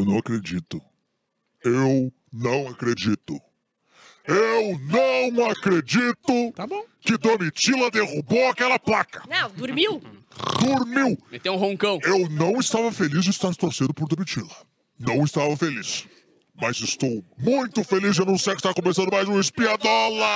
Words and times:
Eu 0.00 0.06
não 0.06 0.18
acredito. 0.18 0.80
Eu 1.62 2.10
não 2.32 2.68
acredito. 2.68 3.38
Eu 4.26 4.78
não 4.78 5.50
acredito 5.50 6.52
Tá 6.54 6.66
bom. 6.66 6.84
que 7.00 7.16
Domitila 7.18 7.90
derrubou 7.90 8.48
aquela 8.48 8.78
placa. 8.78 9.22
Não, 9.28 9.50
dormiu? 9.50 10.00
Dormiu. 10.62 11.18
Meteu 11.30 11.52
um 11.52 11.56
roncão. 11.56 11.98
Eu 12.02 12.28
não 12.30 12.58
estava 12.60 12.90
feliz 12.92 13.24
de 13.24 13.30
estar 13.30 13.54
torcendo 13.54 13.92
por 13.92 14.08
Domitila. 14.08 14.48
Não 14.98 15.24
estava 15.24 15.54
feliz. 15.56 16.06
Mas 16.60 16.78
estou 16.80 17.24
muito 17.38 17.82
feliz 17.82 18.14
de 18.14 18.22
anunciar 18.22 18.54
que 18.54 18.60
está 18.60 18.74
começando 18.74 19.10
mais 19.10 19.26
um 19.26 19.40
Espiadola! 19.40 20.26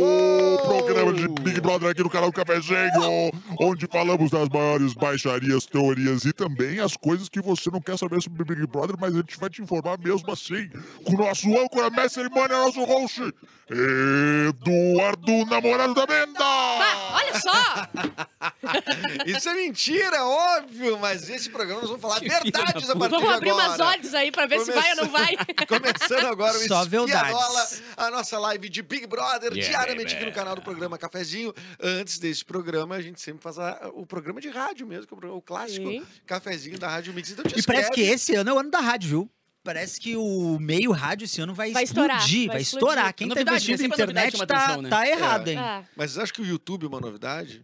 O 0.00 0.58
programa 0.58 1.12
de 1.12 1.28
Big 1.28 1.60
Brother 1.60 1.90
aqui 1.90 2.02
no 2.02 2.10
canal 2.10 2.30
do 2.30 2.34
Cafezinho, 2.34 3.30
onde 3.60 3.86
falamos 3.86 4.32
das 4.32 4.48
maiores 4.48 4.94
baixarias, 4.94 5.66
teorias 5.66 6.24
e 6.24 6.32
também 6.32 6.80
as 6.80 6.96
coisas 6.96 7.28
que 7.28 7.40
você 7.40 7.70
não 7.70 7.80
quer 7.80 7.96
saber 7.96 8.20
sobre 8.20 8.44
Big 8.44 8.66
Brother, 8.66 8.96
mas 8.98 9.14
a 9.14 9.18
gente 9.18 9.38
vai 9.38 9.48
te 9.48 9.62
informar 9.62 9.96
mesmo 9.98 10.30
assim. 10.32 10.68
Com 11.04 11.14
o 11.14 11.18
nosso 11.18 11.46
âncora, 11.56 11.88
mestre 11.88 12.22
cerimônia, 12.24 12.56
nosso 12.58 12.82
host, 12.84 13.32
Eduardo, 13.70 15.46
namorado 15.46 15.94
da 15.94 16.04
Benda! 16.04 16.40
Ah, 16.40 17.14
olha 17.14 17.40
só! 17.40 17.86
Isso 19.26 19.48
é 19.48 19.54
mentira, 19.54 20.24
óbvio, 20.24 20.98
mas 20.98 21.30
esse 21.30 21.48
programa 21.48 21.80
nós 21.82 21.90
vamos 21.90 22.02
falar 22.02 22.18
verdades 22.20 22.90
a 22.90 22.96
partir 22.96 23.14
Vamos 23.14 23.28
de 23.28 23.34
abrir 23.34 23.50
agora. 23.50 23.68
umas 23.68 23.80
odds 23.80 24.14
aí 24.14 24.32
pra 24.32 24.46
ver 24.46 24.60
se 24.60 24.72
vai 24.72 24.90
ou 24.90 24.96
não 24.96 25.08
vai. 25.08 25.36
Começando 25.68 26.26
agora 26.26 26.56
o 26.56 26.60
Só 26.66 26.82
Espiadola, 26.82 27.68
a 27.96 28.10
nossa 28.10 28.38
live 28.38 28.68
de 28.68 28.82
Big 28.82 29.06
Brother, 29.06 29.52
Yeah, 29.52 29.68
diariamente 29.68 30.14
baby. 30.14 30.16
aqui 30.16 30.24
no 30.26 30.32
canal 30.32 30.54
do 30.56 30.62
programa 30.62 30.96
Cafezinho. 30.98 31.52
Antes 31.80 32.18
desse 32.18 32.44
programa, 32.44 32.94
a 32.96 33.00
gente 33.02 33.20
sempre 33.20 33.42
faz 33.42 33.58
a- 33.58 33.90
o 33.94 34.04
programa 34.06 34.40
de 34.40 34.48
rádio 34.48 34.86
mesmo, 34.86 35.06
que 35.06 35.12
é 35.12 35.16
o 35.16 35.18
programa- 35.18 35.38
o 35.38 35.42
clássico 35.42 35.88
Sim. 35.88 36.04
Cafezinho 36.26 36.78
da 36.78 36.88
Rádio 36.88 37.12
Mix. 37.14 37.30
Então 37.30 37.44
te 37.44 37.58
E 37.58 37.62
parece 37.62 37.90
que 37.90 38.00
esse 38.00 38.34
ano 38.34 38.50
é 38.50 38.52
o 38.54 38.58
ano 38.58 38.70
da 38.70 38.80
rádio, 38.80 39.08
viu? 39.08 39.30
Parece 39.62 40.00
que 40.00 40.16
o 40.16 40.58
meio 40.58 40.90
rádio 40.90 41.26
esse 41.26 41.38
ano 41.40 41.52
vai, 41.52 41.70
Vai 41.72 41.82
estourar, 41.84 42.16
explodir, 42.16 42.46
vai 42.46 42.54
vai, 42.56 42.62
explodir. 42.62 42.88
estourar. 42.88 43.12
Quem 43.14 43.26
É 43.26 43.28
tá 43.28 43.34
novidade, 43.34 43.56
investindo 43.56 43.80
né? 43.80 43.84
em 43.84 43.88
internet 43.92 44.38
tá, 44.46 44.56
atenção, 44.56 44.82
né? 44.82 44.88
tá 44.88 45.06
errado, 45.06 45.48
hein? 45.48 45.58
Ah, 45.58 45.84
Mas 45.94 46.16
acha 46.16 46.32
que 46.32 46.40
o 46.40 46.46
YouTube 46.46 46.84
é 46.84 46.88
uma 46.88 47.00
novidade? 47.00 47.62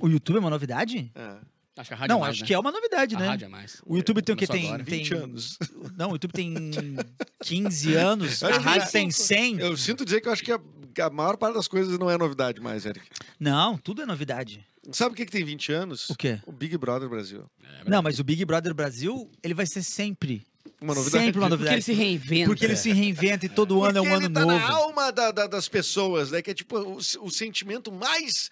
O 0.00 0.08
YouTube 0.08 0.36
é 0.36 0.40
uma 0.40 0.48
novidade? 0.50 1.12
É. 1.14 1.36
Acho 1.78 1.88
que 1.88 1.94
a 1.94 1.96
rádio 1.96 2.12
é 2.12 2.14
Não, 2.14 2.20
mais, 2.20 2.30
acho 2.32 2.40
né? 2.42 2.46
que 2.48 2.54
é 2.54 2.58
uma 2.58 2.72
novidade, 2.72 3.14
A 3.14 3.18
né? 3.20 3.26
rádio 3.28 3.44
é 3.44 3.48
mais. 3.48 3.80
O 3.86 3.96
YouTube 3.96 4.20
tem 4.22 4.34
o 4.34 4.36
que? 4.36 4.46
Começou 4.46 4.60
Tem, 4.62 4.74
agora. 4.74 4.84
tem 4.84 4.98
20 4.98 5.14
anos. 5.14 5.58
Não, 5.96 6.08
o 6.08 6.12
YouTube 6.12 6.32
tem 6.32 6.70
15 7.42 7.94
anos, 7.94 8.42
a 8.42 8.48
Acho 8.48 8.58
que 8.58 8.64
rádio 8.64 8.90
tem 8.92 9.06
25. 9.06 9.28
100. 9.28 9.58
Eu 9.60 9.76
sinto 9.76 10.04
dizer 10.04 10.20
que 10.20 10.28
eu 10.28 10.32
acho 10.32 10.42
que 10.42 10.52
a, 10.52 10.60
que 10.94 11.00
a 11.00 11.08
maior 11.08 11.36
parte 11.36 11.54
das 11.54 11.68
coisas 11.68 11.98
não 11.98 12.10
é 12.10 12.18
novidade 12.18 12.60
mais, 12.60 12.84
Eric. 12.84 13.06
Não, 13.38 13.78
tudo 13.78 14.02
é 14.02 14.06
novidade. 14.06 14.66
Sabe 14.90 15.12
o 15.12 15.16
que, 15.16 15.24
que 15.26 15.32
tem 15.32 15.44
20 15.44 15.70
anos? 15.72 16.08
O 16.10 16.16
quê? 16.16 16.40
O 16.46 16.52
Big 16.52 16.76
Brother 16.78 17.08
Brasil. 17.08 17.44
Não, 17.86 18.02
mas 18.02 18.18
o 18.18 18.24
Big 18.24 18.44
Brother 18.44 18.74
Brasil, 18.74 19.30
ele 19.42 19.54
vai 19.54 19.66
ser 19.66 19.82
sempre. 19.82 20.44
Uma 20.80 20.94
novidade. 20.94 21.24
Sempre 21.26 21.40
uma 21.40 21.48
Porque 21.48 21.62
ele 21.62 21.70
novidade. 21.70 21.82
se 21.84 21.92
reinventa. 21.92 22.46
Porque 22.46 22.64
ele 22.64 22.76
se 22.76 22.92
reinventa 22.92 23.46
e 23.46 23.48
todo 23.48 23.84
ano 23.84 23.98
é 23.98 24.00
um 24.00 24.04
Porque 24.04 24.16
ano 24.16 24.26
ele 24.26 24.34
tá 24.34 24.40
novo. 24.40 24.58
na 24.58 24.70
alma 24.70 25.10
da- 25.12 25.30
da- 25.30 25.46
das 25.46 25.68
pessoas, 25.68 26.30
né? 26.30 26.40
Que 26.40 26.50
é 26.52 26.54
tipo 26.54 26.78
o, 26.78 26.96
o 26.96 27.30
sentimento 27.30 27.90
mais 27.92 28.50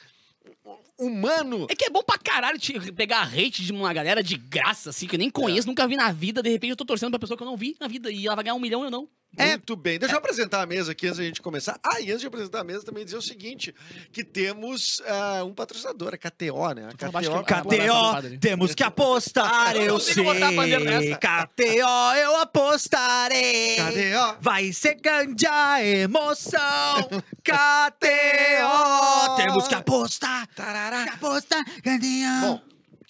humano. 0.99 1.67
É 1.71 1.75
que 1.75 1.85
é 1.85 1.91
bom 1.91 2.03
pra 2.03 2.19
caralho 2.19 2.59
te- 2.59 2.93
pegar 2.93 3.23
hate 3.23 3.65
de 3.65 3.73
uma 3.73 3.93
galera 3.93 4.23
de 4.23 4.37
graça, 4.37 4.91
assim, 4.91 5.07
que 5.07 5.15
eu 5.15 5.19
nem 5.19 5.31
conheço, 5.31 5.67
nunca 5.69 5.87
vi 5.87 5.97
na 5.97 6.11
vida. 6.13 6.43
De 6.43 6.51
repente 6.51 6.71
eu 6.71 6.77
tô 6.77 6.85
torcendo 6.85 7.11
pra 7.11 7.19
pessoa 7.19 7.37
que 7.37 7.43
eu 7.43 7.47
não 7.47 7.57
vi 7.57 7.77
na 7.81 7.89
vida 7.89 8.11
e 8.11 8.27
ela 8.27 8.35
vai 8.37 8.45
ganhar 8.45 8.55
um 8.55 8.61
milhão 8.61 8.83
e 8.83 8.87
eu 8.87 8.91
não. 8.91 9.09
É. 9.37 9.49
Muito 9.51 9.77
bem. 9.77 9.99
Deixa 9.99 10.15
eu 10.15 10.19
apresentar 10.19 10.63
a 10.63 10.67
mesa 10.67 10.93
aqui 10.93 11.07
antes 11.07 11.19
da 11.19 11.25
gente 11.25 11.43
começar. 11.43 11.79
Ah, 11.85 12.01
e 12.01 12.09
antes 12.11 12.21
de 12.21 12.27
apresentar 12.27 12.61
a 12.61 12.65
mesa, 12.65 12.85
também 12.85 13.05
dizer 13.05 13.17
o 13.17 13.23
seguinte: 13.23 13.75
que 14.13 14.25
temos 14.25 15.03
ah, 15.07 15.45
um 15.45 15.53
patrocinador, 15.55 16.15
a 16.15 16.19
KTO, 16.19 16.73
né? 16.75 16.89
A 16.89 16.95
KTO, 16.97 17.23
eu- 17.23 17.43
KTO, 17.45 18.39
temos 18.41 18.75
que 18.75 18.83
apostar, 18.83 19.77
eu 19.77 19.95
consigo 19.95 20.25
botar 20.25 20.49
a 20.49 20.53
bandeira 20.53 21.01
sei. 21.01 21.15
KTO, 21.17 22.15
eu 22.17 22.37
apostarei. 22.41 23.77
KTO. 23.77 24.37
Vai 24.41 24.73
ser 24.73 24.95
grande 24.95 25.47
a 25.47 25.85
emoção. 25.85 27.09
KTO, 27.45 29.37
temos 29.37 29.69
que 29.69 29.75
apostar. 29.75 30.47
Tarará. 30.55 31.05
Que 31.05 31.11
apostar, 31.11 31.65
grandinha. 31.83 32.39
Bom, 32.41 32.61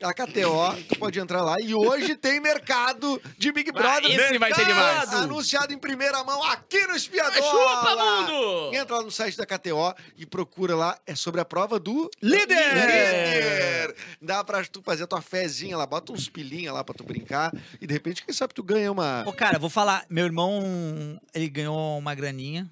a 0.03 0.13
KTO, 0.13 0.83
tu 0.89 0.99
pode 0.99 1.19
entrar 1.19 1.43
lá. 1.43 1.57
E 1.61 1.75
hoje 1.75 2.17
tem 2.17 2.39
mercado 2.39 3.21
de 3.39 3.51
Big 3.51 3.73
Brother. 3.73 4.11
esse 4.11 4.39
vai 4.39 4.53
ser 4.53 4.67
demais. 4.67 5.13
Anunciado 5.15 5.73
em 5.73 5.79
primeira 5.79 6.23
mão 6.23 6.43
aqui 6.45 6.87
no 6.87 6.95
Espiador. 6.95 7.43
Chupa, 7.43 7.97
mundo! 7.97 8.75
Entra 8.75 8.97
lá 8.97 9.03
no 9.03 9.11
site 9.11 9.37
da 9.37 9.47
KTO 9.47 9.95
e 10.17 10.27
procura 10.27 10.77
lá. 10.77 10.99
É 11.07 11.15
sobre 11.15 11.41
a 11.41 11.45
prova 11.45 11.79
do 11.79 12.11
Líder! 12.23 12.75
Líder! 12.75 13.97
Dá 14.21 14.45
pra 14.45 14.63
tu 14.65 14.83
fazer 14.83 15.05
a 15.05 15.07
tua 15.07 15.23
fezinha 15.23 15.77
lá, 15.77 15.87
bota 15.87 16.13
uns 16.13 16.29
pilinha 16.29 16.73
lá 16.73 16.85
pra 16.85 16.95
tu 16.95 17.03
brincar. 17.05 17.53
E 17.81 17.87
de 17.87 17.93
repente, 17.95 18.25
quem 18.25 18.35
sabe 18.35 18.53
tu 18.53 18.63
ganha 18.63 18.93
uma. 18.93 19.25
Ô, 19.27 19.33
cara, 19.33 19.59
vou 19.59 19.71
falar. 19.71 20.05
Meu 20.11 20.27
irmão, 20.27 21.19
ele 21.35 21.49
ganhou 21.49 21.99
uma 21.99 22.15
graninha 22.15 22.71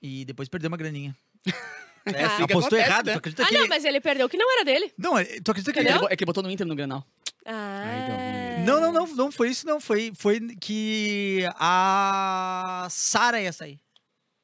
e 0.00 0.24
depois 0.24 0.48
perdeu 0.48 0.68
uma 0.68 0.76
graninha. 0.76 1.14
É 2.06 2.22
Ah. 2.24 2.26
assim 2.26 2.46
que 2.46 2.52
Apostou 2.52 2.78
acontece, 2.78 2.90
errado. 2.90 3.06
né? 3.06 3.12
Tu 3.14 3.18
acredita 3.18 3.42
Ah, 3.42 3.46
que 3.46 3.54
não, 3.54 3.60
ele... 3.62 3.68
mas 3.68 3.84
ele 3.84 4.00
perdeu 4.00 4.26
o 4.26 4.28
que 4.28 4.36
não 4.36 4.52
era 4.52 4.64
dele. 4.64 4.92
Não, 4.98 5.18
ele- 5.18 5.40
tu 5.40 5.50
acredita 5.50 5.72
que 5.72 5.78
É 5.80 5.84
que 5.84 5.88
ele... 5.90 6.06
É 6.10 6.16
que 6.16 6.24
botou 6.24 6.42
no 6.42 6.50
Inter 6.50 6.66
no 6.66 6.74
Granal. 6.76 7.04
Ah. 7.46 8.56
Não, 8.64 8.80
não, 8.80 8.92
não, 8.92 9.06
não 9.14 9.32
foi 9.32 9.50
isso, 9.50 9.66
não. 9.66 9.80
Foi, 9.80 10.12
foi 10.16 10.40
que 10.60 11.44
a 11.58 12.86
Sara 12.90 13.40
ia 13.40 13.52
sair. 13.52 13.78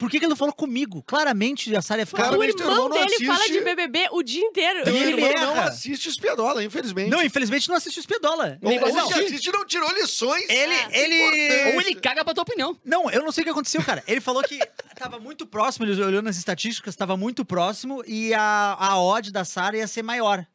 Por 0.01 0.11
que, 0.11 0.19
que 0.19 0.25
ele 0.25 0.31
não 0.31 0.37
falou 0.37 0.55
comigo? 0.55 1.03
Claramente 1.07 1.77
a 1.77 1.83
Sara 1.83 2.01
ia 2.01 2.07
ficar. 2.07 2.33
O 2.33 2.39
teu 2.39 2.43
irmão 2.43 2.71
irmão 2.71 2.89
não 2.89 2.97
dele 3.07 3.27
fala 3.27 3.39
assiste- 3.39 3.53
de 3.53 3.61
BBB 3.61 4.09
o 4.13 4.23
dia 4.23 4.43
inteiro. 4.43 4.83
Teu 4.85 4.95
E 4.97 4.99
ele 4.99 5.23
irmão 5.25 5.45
não 5.47 5.57
erra. 5.57 5.69
assiste 5.69 6.09
Espiadola, 6.09 6.65
infelizmente. 6.65 7.11
Não, 7.11 7.23
infelizmente 7.23 7.69
não 7.69 7.77
assistiu 7.77 8.01
Espiedola. 8.01 8.59
Ou, 8.63 8.71
Nem 8.71 8.81
ou 8.83 8.91
se 8.91 8.99
assistir. 8.99 9.25
assiste 9.27 9.53
não 9.53 9.67
tirou 9.67 9.93
lições. 9.93 10.49
Ele, 10.49 10.75
Ah, 10.75 10.89
ele... 10.93 11.15
importante. 11.47 11.75
Ou 11.75 11.81
ele 11.83 11.95
caga 11.97 12.25
pra 12.25 12.33
tua 12.33 12.43
opinião. 12.43 12.75
Não, 12.85 13.11
eu 13.11 13.23
não 13.23 13.31
sei 13.31 13.43
o 13.43 13.45
que 13.45 13.51
aconteceu, 13.51 13.83
cara. 13.85 14.03
Ele 14.07 14.21
falou 14.23 14.43
que 14.43 14.59
tava 14.99 15.19
muito 15.19 15.47
próximo, 15.47 15.85
ele 15.85 16.03
olhou 16.03 16.23
nas 16.23 16.37
estatísticas, 16.39 16.97
tava 16.97 17.15
muito 17.17 17.45
próximo 17.45 18.03
e 18.07 18.33
a, 18.33 18.77
a 18.81 18.99
odd 18.99 19.31
da 19.31 19.45
Sara 19.45 19.77
ia 19.77 19.87
ser 19.87 20.03
maior. 20.03 20.47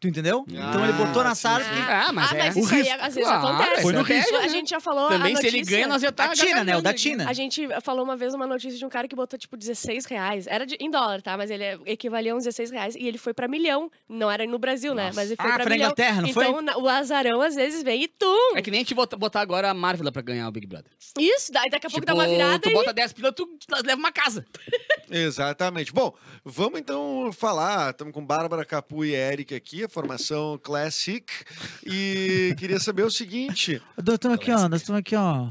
Tu 0.00 0.06
entendeu? 0.06 0.44
então 0.48 0.84
ele 0.84 0.92
botou 0.92 1.24
na 1.24 1.30
Ah, 1.32 1.34
Sara 1.34 1.64
porque... 1.64 1.80
Ah, 1.90 2.12
mas 2.12 2.30
ah, 2.30 2.36
é. 2.36 2.38
mas 2.38 2.56
O 2.56 2.60
isso 2.60 2.72
aí 2.74 2.82
risco. 2.82 2.96
às 3.00 3.14
vezes 3.16 3.28
Claro, 3.30 3.46
acontece. 3.48 3.82
Foi 3.82 3.92
no 3.92 4.02
risco. 4.02 4.36
A 4.36 4.46
gente 4.48 4.70
já 4.70 4.78
falou 4.78 5.08
Também, 5.08 5.32
a 5.34 5.36
se 5.40 5.46
ele 5.48 5.56
notícia. 5.58 5.76
ganha, 5.76 5.88
nós 5.88 6.02
ia 6.04 6.08
estar 6.10 6.24
A 6.30 6.34
Tina, 6.36 6.62
né? 6.62 6.76
O 6.76 6.80
da 6.82 6.94
Tina. 6.94 7.28
A 7.28 7.32
gente 7.32 7.66
falou 7.82 8.04
uma 8.04 8.16
vez 8.16 8.32
uma 8.32 8.46
notícia 8.46 8.78
de 8.78 8.86
um 8.86 8.88
cara 8.88 9.08
que 9.08 9.16
botou, 9.16 9.36
tipo, 9.36 9.56
16 9.56 10.04
reais. 10.04 10.46
Era 10.46 10.64
de- 10.64 10.76
em 10.78 10.88
dólar, 10.88 11.20
tá? 11.20 11.36
Mas 11.36 11.50
ele 11.50 11.64
é- 11.64 11.78
equivalia 11.86 12.32
a 12.32 12.36
uns 12.36 12.44
16 12.44 12.70
reais. 12.70 12.94
E 12.94 13.08
ele 13.08 13.18
foi 13.18 13.34
pra 13.34 13.48
milhão. 13.48 13.90
Não 14.08 14.30
era 14.30 14.46
no 14.46 14.56
Brasil, 14.56 14.94
né? 14.94 15.10
Mas 15.16 15.26
ele 15.32 15.36
foi 15.36 15.50
Ah, 15.50 15.54
pra 15.54 15.64
na 15.64 15.70
milhão. 15.70 15.86
Inglaterra, 15.86 16.22
não 16.22 16.28
foi? 16.32 16.46
então, 16.46 16.80
o 16.82 16.88
azarão 16.88 17.40
às 17.42 17.56
vezes 17.56 17.82
vem 17.82 18.04
e 18.04 18.06
tum! 18.08 18.56
É 18.56 18.62
que 18.62 18.70
nem 18.70 18.78
a 18.78 18.82
gente 18.84 18.94
bota- 18.94 19.16
botar 19.16 19.40
agora 19.40 19.68
a 19.68 19.74
Marvel 19.74 20.12
pra 20.12 20.22
ganhar 20.22 20.46
o 20.46 20.52
Big 20.52 20.66
Brother. 20.68 20.92
Isso, 21.18 21.50
daí 21.50 21.68
daqui 21.70 21.88
a 21.88 21.90
pouco 21.90 22.06
Tipo, 22.06 22.06
dá 22.06 22.14
uma 22.14 22.28
virada 22.28 22.60
tu 22.60 22.68
e... 22.68 22.72
bota 22.72 22.92
10 22.92 23.12
pila, 23.12 23.32
tu 23.32 23.48
leva 23.84 23.98
uma 23.98 24.12
casa. 24.12 24.46
Exatamente. 25.10 25.92
Bom, 25.92 26.14
vamos 26.44 26.78
então 26.78 27.30
falar. 27.32 27.90
Estamos 27.90 28.14
com 28.14 28.24
Bárbara 28.24 28.64
Capu 28.64 29.04
e 29.04 29.12
Eric 29.14 29.54
aqui, 29.54 29.87
formação 29.88 30.58
Classic. 30.62 31.24
E 31.84 32.54
queria 32.58 32.78
saber 32.80 33.02
o 33.04 33.10
seguinte: 33.10 33.80
Nós 33.96 34.14
estamos 34.14 34.38
aqui, 34.38 34.50
ó. 34.50 34.68
Nós 34.68 34.80
estamos 34.80 35.00
aqui, 35.00 35.16
ó. 35.16 35.48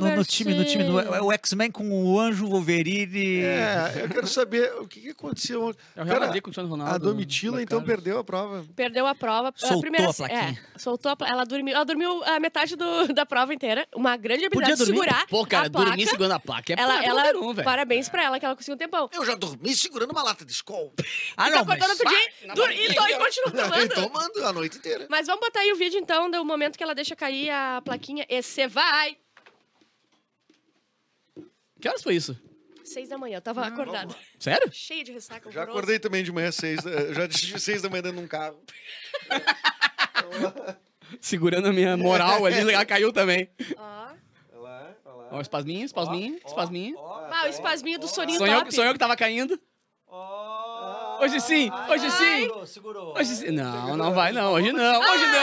No, 0.00 0.16
no 0.16 0.24
time, 0.24 0.54
no 0.54 0.64
time. 0.64 0.84
No, 0.84 0.98
é 1.00 1.20
o 1.20 1.32
X-Men 1.32 1.70
com 1.70 1.88
o 1.90 2.18
Anjo 2.20 2.46
Wolverine. 2.48 3.40
é, 3.44 4.02
eu 4.02 4.08
quero 4.08 4.26
saber 4.26 4.72
o 4.74 4.86
que, 4.86 5.00
que 5.00 5.08
aconteceu. 5.10 5.64
ontem. 5.64 5.78
É 5.94 6.02
o 6.02 6.04
Real 6.04 6.14
Cara, 6.16 6.26
Madrid 6.26 6.42
com 6.42 6.48
o 6.48 6.52
Cristiano 6.52 6.68
Ronaldo. 6.68 6.94
a 6.94 6.98
Domitila 6.98 7.62
então 7.62 7.82
perdeu 7.82 8.18
a 8.18 8.24
prova. 8.24 8.64
Perdeu 8.74 9.06
a 9.06 9.14
prova. 9.14 9.52
Soltou 9.56 9.80
primeira, 9.80 10.10
a 10.10 10.14
plaquinha. 10.14 10.58
É, 10.74 10.78
soltou 10.78 11.12
a 11.12 11.16
pla- 11.16 11.28
Ela 11.28 11.44
dormiu, 11.44 11.74
ela 11.74 11.84
dormiu 11.84 12.24
a 12.24 12.40
metade 12.40 12.76
do- 12.76 13.12
da 13.14 13.24
prova 13.26 13.52
inteira. 13.54 13.86
Uma 13.94 14.16
grande 14.16 14.44
habilidade 14.46 14.72
Podia 14.72 14.84
de 14.86 14.92
dormir? 14.92 15.10
segurar 15.10 15.26
Pô, 15.28 15.46
cara, 15.46 15.66
a 15.66 15.70
placa. 15.70 15.86
dormir 15.90 16.06
segurando 16.06 16.32
a 16.32 16.40
placa 16.40 16.72
é 16.72 16.76
ela, 16.78 16.96
pra 16.98 17.04
ela, 17.06 17.38
um, 17.38 17.52
velho. 17.54 17.64
parabéns 17.64 18.08
pra 18.08 18.24
ela 18.24 18.38
que 18.40 18.44
ela 18.46 18.54
conseguiu 18.56 18.74
um 18.74 18.78
tempão. 18.78 19.08
Eu 19.12 19.24
já 19.24 19.34
dormi 19.34 19.74
segurando 19.76 20.10
uma 20.10 20.22
lata 20.22 20.44
de 20.44 20.52
Skol. 20.52 20.92
Ah, 21.36 21.50
não, 21.50 21.64
mas... 21.64 21.78
dia 21.78 21.88
na 22.46 22.54
dur- 22.54 22.64
barriguinha. 22.64 22.90
e, 22.90 22.94
to- 22.94 23.08
e 23.08 23.18
continua 23.42 23.88
tomando. 23.88 23.94
Tomando 23.94 24.46
a 24.46 24.52
noite 24.52 24.78
inteira. 24.78 25.06
Mas 25.08 25.26
vamos 25.26 25.40
botar 25.40 25.60
aí 25.60 25.72
o 25.72 25.76
vídeo, 25.76 25.98
então, 25.98 26.30
do 26.30 26.44
momento 26.44 26.76
que 26.76 26.82
ela 26.82 26.94
deixa 26.94 27.14
cair 27.16 27.50
a 27.50 27.80
plaquinha. 27.84 28.26
E 28.28 28.42
você 28.42 28.66
vai! 28.66 29.16
Que 31.80 31.88
horas 31.88 32.02
foi 32.02 32.14
isso? 32.14 32.38
Seis 32.84 33.08
da 33.08 33.18
manhã, 33.18 33.38
eu 33.38 33.42
tava 33.42 33.66
acordada. 33.66 34.14
Sério? 34.38 34.70
Cheia 34.72 35.02
de 35.02 35.12
ressaca. 35.12 35.50
Já 35.50 35.64
acordei 35.64 35.98
também 35.98 36.22
de 36.22 36.30
manhã 36.30 36.52
seis, 36.52 36.80
já 37.12 37.26
de 37.26 37.36
seis 37.60 37.82
da 37.82 37.90
manhã 37.90 38.02
dentro 38.02 38.18
de 38.18 38.24
um 38.24 38.28
carro. 38.28 38.58
Segurando 41.20 41.68
a 41.68 41.72
minha 41.72 41.96
moral 41.96 42.44
ali, 42.46 42.58
ela 42.58 42.84
caiu 42.84 43.12
também. 43.12 43.48
Ó. 43.76 44.08
Olha 44.52 44.60
lá, 44.60 44.94
olha 45.04 45.14
lá. 45.14 45.28
Ó, 45.32 45.40
espasminho, 45.40 45.84
espasminho, 45.84 46.40
espasminho. 46.46 46.98
Ah, 46.98 47.42
o 47.46 47.48
espasminho 47.48 47.98
do 47.98 48.08
soninho 48.08 48.38
Sonhou, 48.38 48.60
top. 48.60 48.74
sonhou 48.74 48.92
que 48.92 48.98
tava 48.98 49.16
caindo. 49.16 49.60
Hoje 51.20 51.40
sim, 51.40 51.70
hoje 51.88 52.10
sim. 52.10 52.40
Segurou, 52.42 52.66
segurou. 52.66 53.14
Hoje 53.18 53.34
sim. 53.36 53.50
Não, 53.50 53.96
não 53.96 54.12
vai 54.12 54.32
não, 54.32 54.52
hoje 54.52 54.72
não, 54.72 55.00
hoje 55.00 55.24
não. 55.26 55.38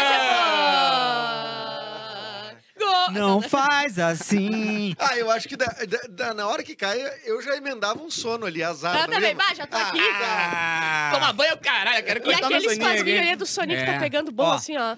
Ah, 1.26 2.52
Gol! 2.78 3.12
Não 3.12 3.42
faz 3.42 3.98
assim. 4.00 4.96
Ah, 5.00 5.18
eu 5.18 5.30
acho 5.32 5.48
que 5.50 5.56
da- 5.58 5.66
da- 5.66 6.08
da- 6.10 6.34
na 6.34 6.48
hora 6.48 6.64
que 6.64 6.76
cai, 6.76 7.00
eu 7.26 7.42
já 7.42 7.56
emendava 7.58 8.02
um 8.02 8.10
sono 8.10 8.46
ali, 8.46 8.64
azar. 8.64 8.94
Eu 8.96 9.00
tá 9.02 9.06
também, 9.08 9.30
vendo? 9.30 9.38
bah, 9.38 9.54
já 9.54 9.66
tô 9.68 9.76
aqui. 9.78 10.00
Ah. 10.24 11.10
Toma 11.14 11.34
banho, 11.34 11.58
caralho, 11.58 12.00
eu 12.00 12.04
quero 12.04 12.20
E 12.20 12.24
cortar 12.24 12.50
meu 12.50 12.58
aquele 12.58 12.62
soninho 12.70 12.82
espasminho 12.92 13.18
aqui. 13.20 13.28
ali 13.30 13.36
do 13.36 13.46
soninho 13.46 13.80
que 13.84 13.90
É. 13.90 13.94
tá 13.94 14.00
pegando 14.00 14.32
bom, 14.32 14.44
Ó. 14.46 14.54
assim, 14.54 14.78
ó. 14.78 14.96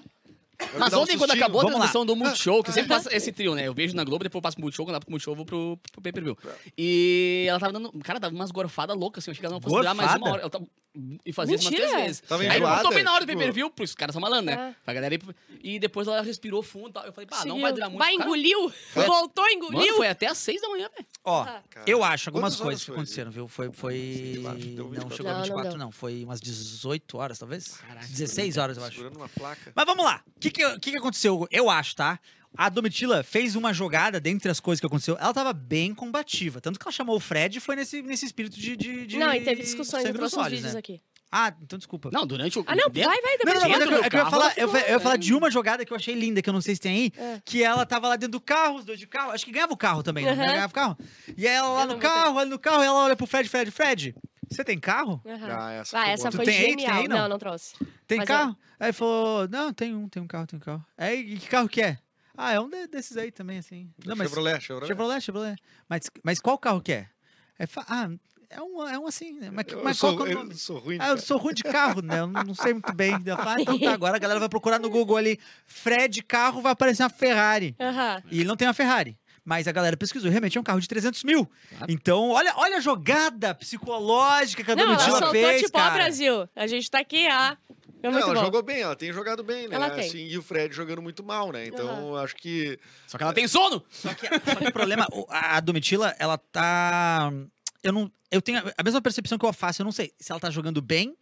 Mas 0.78 0.92
ontem, 0.94 1.18
quando 1.18 1.30
acabou 1.32 1.60
a 1.62 1.66
transmissão 1.66 2.04
do 2.06 2.14
Multishow, 2.16 2.62
que 2.62 2.70
eu 2.70 2.74
sempre 2.74 2.88
passo 2.88 3.08
esse 3.10 3.32
trio, 3.32 3.54
né? 3.54 3.66
Eu 3.66 3.74
vejo 3.74 3.94
na 3.94 4.04
Globo, 4.04 4.24
depois 4.24 4.38
eu 4.38 4.42
passo 4.42 4.56
pro 4.56 4.62
Multishow, 4.62 4.86
quando 4.86 4.94
eu 4.94 5.00
pro 5.00 5.10
Multishow, 5.10 5.32
eu 5.32 5.36
vou 5.36 5.44
pro, 5.46 5.78
pro 5.92 6.00
pay-per-view. 6.02 6.36
E 6.76 7.46
ela 7.48 7.58
tava 7.60 7.72
dando... 7.72 7.92
Cara, 8.02 8.18
tava 8.20 8.34
umas 8.34 8.50
gorfadas 8.50 8.96
loucas, 8.96 9.22
assim. 9.22 9.30
Eu 9.30 9.32
achei 9.32 9.40
que 9.40 9.46
ela 9.46 9.54
não 9.54 9.60
fosse 9.60 9.74
durar 9.76 9.94
mais 9.94 10.14
uma 10.14 10.30
hora. 10.30 10.40
Ela 10.42 10.50
tava... 10.50 10.66
E 11.26 11.30
fazia 11.30 11.56
isso 11.56 11.64
umas 11.66 11.72
Mentira. 11.74 11.90
três 11.90 12.04
vezes. 12.06 12.20
Tava 12.22 12.42
Aí 12.42 12.48
eu 12.48 12.54
enjoada, 12.54 12.82
tô 12.82 12.88
bem 12.88 13.04
na 13.04 13.12
hora 13.12 13.20
do 13.26 13.28
tipo- 13.28 13.38
pay-per-view, 13.38 13.68
por 13.70 13.82
isso 13.84 13.90
os 13.92 13.94
caras 13.96 14.14
são 14.14 14.20
malandros, 14.22 14.46
né? 14.46 14.54
Ah. 14.74 14.80
Pra 14.82 14.94
galera 14.94 15.14
ir... 15.14 15.20
E 15.62 15.78
depois 15.78 16.08
ela 16.08 16.22
respirou 16.22 16.62
fundo 16.62 16.88
e 16.88 16.92
tal. 16.92 17.04
Eu 17.04 17.12
falei, 17.12 17.26
pá, 17.26 17.44
não 17.44 17.60
vai 17.60 17.70
durar 17.70 17.90
muito. 17.90 17.98
Vai, 18.02 18.14
engoliu. 18.14 18.72
Voltou, 18.94 19.44
Mano, 19.44 19.56
engoliu. 19.56 19.96
foi 19.96 20.08
até 20.08 20.26
às 20.26 20.38
seis 20.38 20.58
da 20.62 20.68
manhã, 20.70 20.88
velho. 20.94 21.06
Ó, 21.22 21.42
Ah. 21.42 21.62
eu 21.86 22.02
acho 22.02 22.30
algumas 22.30 22.56
coisas 22.56 22.82
que 22.82 22.90
aconteceram, 22.90 23.30
viu? 23.30 23.46
Foi. 23.46 23.70
foi... 23.72 24.36
Eu 24.38 24.42
deu 24.74 24.84
Não 24.84 24.90
24. 25.10 25.16
chegou 25.16 25.30
a 25.30 25.34
Não, 25.34 25.38
não 25.40 25.44
24, 25.44 25.70
deu. 25.70 25.78
não. 25.78 25.92
Foi 25.92 26.24
umas 26.24 26.40
18 26.40 27.18
horas, 27.18 27.38
talvez? 27.38 27.76
Caraca, 27.86 28.06
16 28.06 28.56
horas, 28.56 28.78
eu 28.78 28.84
acho. 28.84 28.92
Segurando 28.96 29.16
uma 29.18 29.28
placa. 29.28 29.72
Mas 29.74 29.84
vamos 29.84 30.02
lá. 30.02 30.22
O 30.48 30.52
que, 30.52 30.64
que, 30.64 30.78
que 30.80 30.90
que 30.92 30.96
aconteceu? 30.98 31.46
Eu 31.50 31.68
acho, 31.70 31.96
tá? 31.96 32.18
A 32.56 32.68
Domitila 32.70 33.22
fez 33.22 33.54
uma 33.54 33.72
jogada 33.74 34.18
dentre 34.18 34.50
as 34.50 34.60
coisas 34.60 34.80
que 34.80 34.86
aconteceu. 34.86 35.16
Ela 35.20 35.34
tava 35.34 35.52
bem 35.52 35.94
combativa. 35.94 36.60
Tanto 36.60 36.78
que 36.78 36.84
ela 36.86 36.92
chamou 36.92 37.16
o 37.16 37.20
Fred 37.20 37.58
e 37.58 37.60
foi 37.60 37.76
nesse, 37.76 38.00
nesse 38.00 38.24
espírito 38.24 38.58
de, 38.58 38.76
de, 38.76 39.06
de 39.06 39.18
Não, 39.18 39.32
e 39.34 39.40
teve 39.42 39.62
discussões, 39.62 40.04
uns 40.06 40.34
olhos, 40.34 40.50
vídeos 40.52 40.72
né? 40.72 40.78
aqui. 40.78 41.02
Ah, 41.30 41.52
então 41.60 41.76
desculpa. 41.76 42.08
Não, 42.12 42.24
durante 42.26 42.58
o... 42.58 42.64
Ah, 42.66 42.74
não, 42.74 42.88
dentro- 42.88 43.10
vai, 43.10 43.20
vai, 43.20 43.32
Não, 43.32 43.38
depois 43.38 43.54
não, 43.60 43.68
não, 43.68 43.68
é 43.68 43.82
eu- 43.82 43.86
do 44.00 44.04
é 44.06 44.08
que 44.08 44.16
eu 44.16 44.18
ia 44.20 44.24
carro, 44.24 44.30
falar, 44.30 44.44
ela 44.56 44.70
eu, 44.72 44.76
eu 44.86 44.92
ia 44.94 45.00
falar 45.00 45.14
é. 45.16 45.18
de 45.18 45.34
uma 45.34 45.50
jogada 45.50 45.84
que 45.84 45.92
eu 45.92 45.96
achei 45.96 46.14
linda, 46.14 46.40
que 46.40 46.48
eu 46.48 46.52
não 46.54 46.60
sei 46.62 46.76
se 46.76 46.80
tem 46.80 46.92
aí, 46.94 47.12
É. 47.18 47.42
que 47.44 47.62
ela 47.62 47.84
tava 47.84 48.08
lá 48.08 48.16
dentro 48.16 48.32
do 48.32 48.40
carro, 48.40 48.76
os 48.76 48.84
dois 48.86 48.98
de 48.98 49.06
carro, 49.08 49.32
acho 49.32 49.44
que 49.44 49.50
ganhava 49.50 49.72
o 49.74 49.76
carro 49.76 50.02
também, 50.02 50.24
né? 50.24 50.30
Aham. 50.30 50.46
Ganhava 50.46 50.70
o 50.70 50.74
carro. 50.74 50.98
E 51.36 51.46
ela 51.46 51.68
lá 51.68 51.80
Eu 51.82 51.86
no 51.88 51.92
não 51.94 52.00
botei. 52.00 52.10
carro, 52.10 52.36
olha 52.36 52.48
no 52.50 52.58
carro, 52.58 52.82
e 52.82 52.86
ela 52.86 53.04
olha 53.04 53.16
pro 53.16 53.26
Fred, 53.26 53.48
Fred, 53.50 53.70
Fred, 53.72 54.14
você 54.48 54.64
tem 54.64 54.78
carro? 54.78 55.20
Aham. 55.26 55.48
Ah, 55.50 55.72
essa 55.72 55.98
Ah, 55.98 56.04
foi 56.04 56.12
essa 56.12 56.32
foi 56.32 56.44
tem 56.46 56.56
aí? 56.56 56.62
Tu 56.62 56.66
tem 56.68 56.78
genial. 56.78 56.96
aí, 57.02 57.08
não? 57.08 57.18
não? 57.18 57.28
não, 57.30 57.38
trouxe. 57.38 57.74
Tem 58.06 58.18
Mas 58.18 58.28
carro? 58.28 58.56
Aí 58.78 58.92
falou, 58.92 59.48
não, 59.48 59.72
tem 59.72 59.94
um, 59.94 60.08
tem 60.08 60.22
um 60.22 60.26
carro, 60.26 60.46
tem 60.46 60.56
um 60.58 60.60
carro. 60.60 60.84
Aí, 60.96 61.34
e 61.34 61.38
que 61.38 61.48
carro 61.48 61.68
que 61.68 61.82
é? 61.82 61.98
Ah, 62.36 62.52
é 62.52 62.60
um 62.60 62.68
de- 62.68 62.86
desses 62.86 63.16
aí 63.16 63.30
também, 63.32 63.58
assim. 63.58 63.90
Não, 64.04 64.14
mas 64.14 64.28
Chevrolet, 64.28 64.60
Chevrolet. 64.60 64.86
Chevrolet, 64.88 65.20
Chevrolet. 65.22 65.56
Mas, 65.88 66.10
mas 66.22 66.38
qual 66.38 66.58
carro 66.58 66.80
que 66.82 66.92
é? 66.92 67.08
Aí 67.58 67.66
fa- 67.66 67.84
ah, 67.88 68.08
é 68.50 68.60
um, 68.60 68.86
é 68.86 68.98
um 68.98 69.06
assim, 69.06 69.32
né? 69.40 69.50
Mas, 69.50 69.64
Eu, 69.68 69.82
mas 69.82 69.96
sou, 69.98 70.14
qual 70.14 70.26
que 70.26 70.32
é 70.32 70.36
o 70.36 70.38
eu 70.38 70.44
nome? 70.44 70.54
sou 70.54 70.78
ruim. 70.78 70.98
Ah, 71.00 71.08
eu 71.08 71.18
sou 71.18 71.38
ruim 71.38 71.54
de 71.54 71.62
carro, 71.62 72.02
né? 72.02 72.20
Eu 72.20 72.26
não, 72.26 72.54
sei 72.54 72.74
muito 72.74 72.92
bem. 72.94 73.20
Eu 73.24 73.36
falo, 73.38 73.48
ah, 73.48 73.60
então 73.60 73.78
tá, 73.78 73.92
agora 73.92 74.16
a 74.16 74.18
galera 74.18 74.38
vai 74.38 74.48
procurar 74.50 74.78
no 74.78 74.90
Google 74.90 75.16
ali. 75.16 75.40
Fred 75.66 76.22
carro, 76.22 76.60
vai 76.60 76.72
aparecer 76.72 77.02
uma 77.02 77.08
Ferrari. 77.10 77.74
Aham. 77.80 78.22
E 78.30 78.40
ele 78.40 78.48
não 78.48 78.56
tem 78.56 78.68
uma 78.68 78.74
Ferrari. 78.74 79.18
Mas 79.42 79.66
a 79.68 79.72
galera 79.72 79.96
pesquisou, 79.96 80.28
realmente 80.28 80.58
é 80.58 80.60
um 80.60 80.64
carro 80.64 80.80
de 80.80 80.88
300 80.88 81.22
mil. 81.24 81.48
Claro. 81.70 81.86
Então, 81.90 82.30
olha, 82.30 82.52
olha 82.56 82.76
a 82.78 82.80
jogada 82.80 83.54
psicológica 83.54 84.62
que 84.64 84.70
a 84.72 84.74
Não, 84.76 84.82
ela 84.82 84.92
Domitila 84.94 85.18
soltou 85.18 85.32
fez, 85.32 85.62
tipo, 85.62 85.78
ó, 85.78 85.80
cara. 85.82 85.94
Brasil. 85.94 86.48
A 86.56 86.66
gente 86.66 86.90
tá 86.90 86.98
aqui, 86.98 87.28
ó. 87.30 87.56
É 88.08 88.10
Não, 88.10 88.18
ela 88.18 88.34
bom. 88.34 88.40
jogou 88.40 88.62
bem, 88.62 88.80
ela 88.80 88.96
tem 88.96 89.12
jogado 89.12 89.42
bem, 89.42 89.68
né? 89.68 89.76
Ela 89.76 89.90
tem. 89.90 90.06
Assim, 90.08 90.26
e 90.26 90.38
o 90.38 90.42
Fred 90.42 90.74
jogando 90.74 91.02
muito 91.02 91.22
mal, 91.24 91.52
né? 91.52 91.66
Então, 91.66 92.08
eu 92.08 92.16
acho 92.16 92.34
que. 92.36 92.78
Só 93.06 93.16
que 93.16 93.24
ela 93.24 93.32
tem 93.32 93.46
sono! 93.48 93.82
Só 93.90 94.12
que, 94.14 94.26
só 94.50 94.54
que 94.56 94.68
o 94.68 94.72
problema, 94.72 95.06
a 95.28 95.56
a 95.56 95.60
Domitila, 95.60 96.14
ela 96.18 96.36
tá. 96.38 97.32
Eu 97.82 97.92
não. 97.92 98.10
Eu 98.30 98.42
tenho 98.42 98.58
a 98.76 98.82
mesma 98.82 99.00
percepção 99.00 99.38
que 99.38 99.46
eu 99.46 99.52
faço. 99.52 99.80
Eu 99.82 99.84
não 99.84 99.92
sei 99.92 100.12
se 100.18 100.32
ela 100.32 100.40
tá 100.40 100.50
jogando 100.50 100.82
bem 100.82 101.16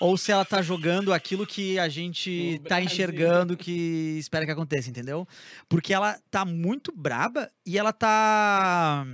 ou 0.00 0.16
se 0.16 0.30
ela 0.30 0.44
tá 0.44 0.62
jogando 0.62 1.12
aquilo 1.12 1.44
que 1.46 1.78
a 1.78 1.88
gente 1.88 2.56
O 2.60 2.62
tá 2.62 2.68
Brasil. 2.76 2.86
enxergando 2.86 3.56
que 3.56 4.16
espera 4.18 4.44
que 4.44 4.52
aconteça, 4.52 4.88
entendeu? 4.88 5.26
Porque 5.68 5.92
ela 5.92 6.18
tá 6.30 6.44
muito 6.44 6.92
braba 6.92 7.50
e 7.66 7.76
ela 7.76 7.92
tá. 7.92 9.04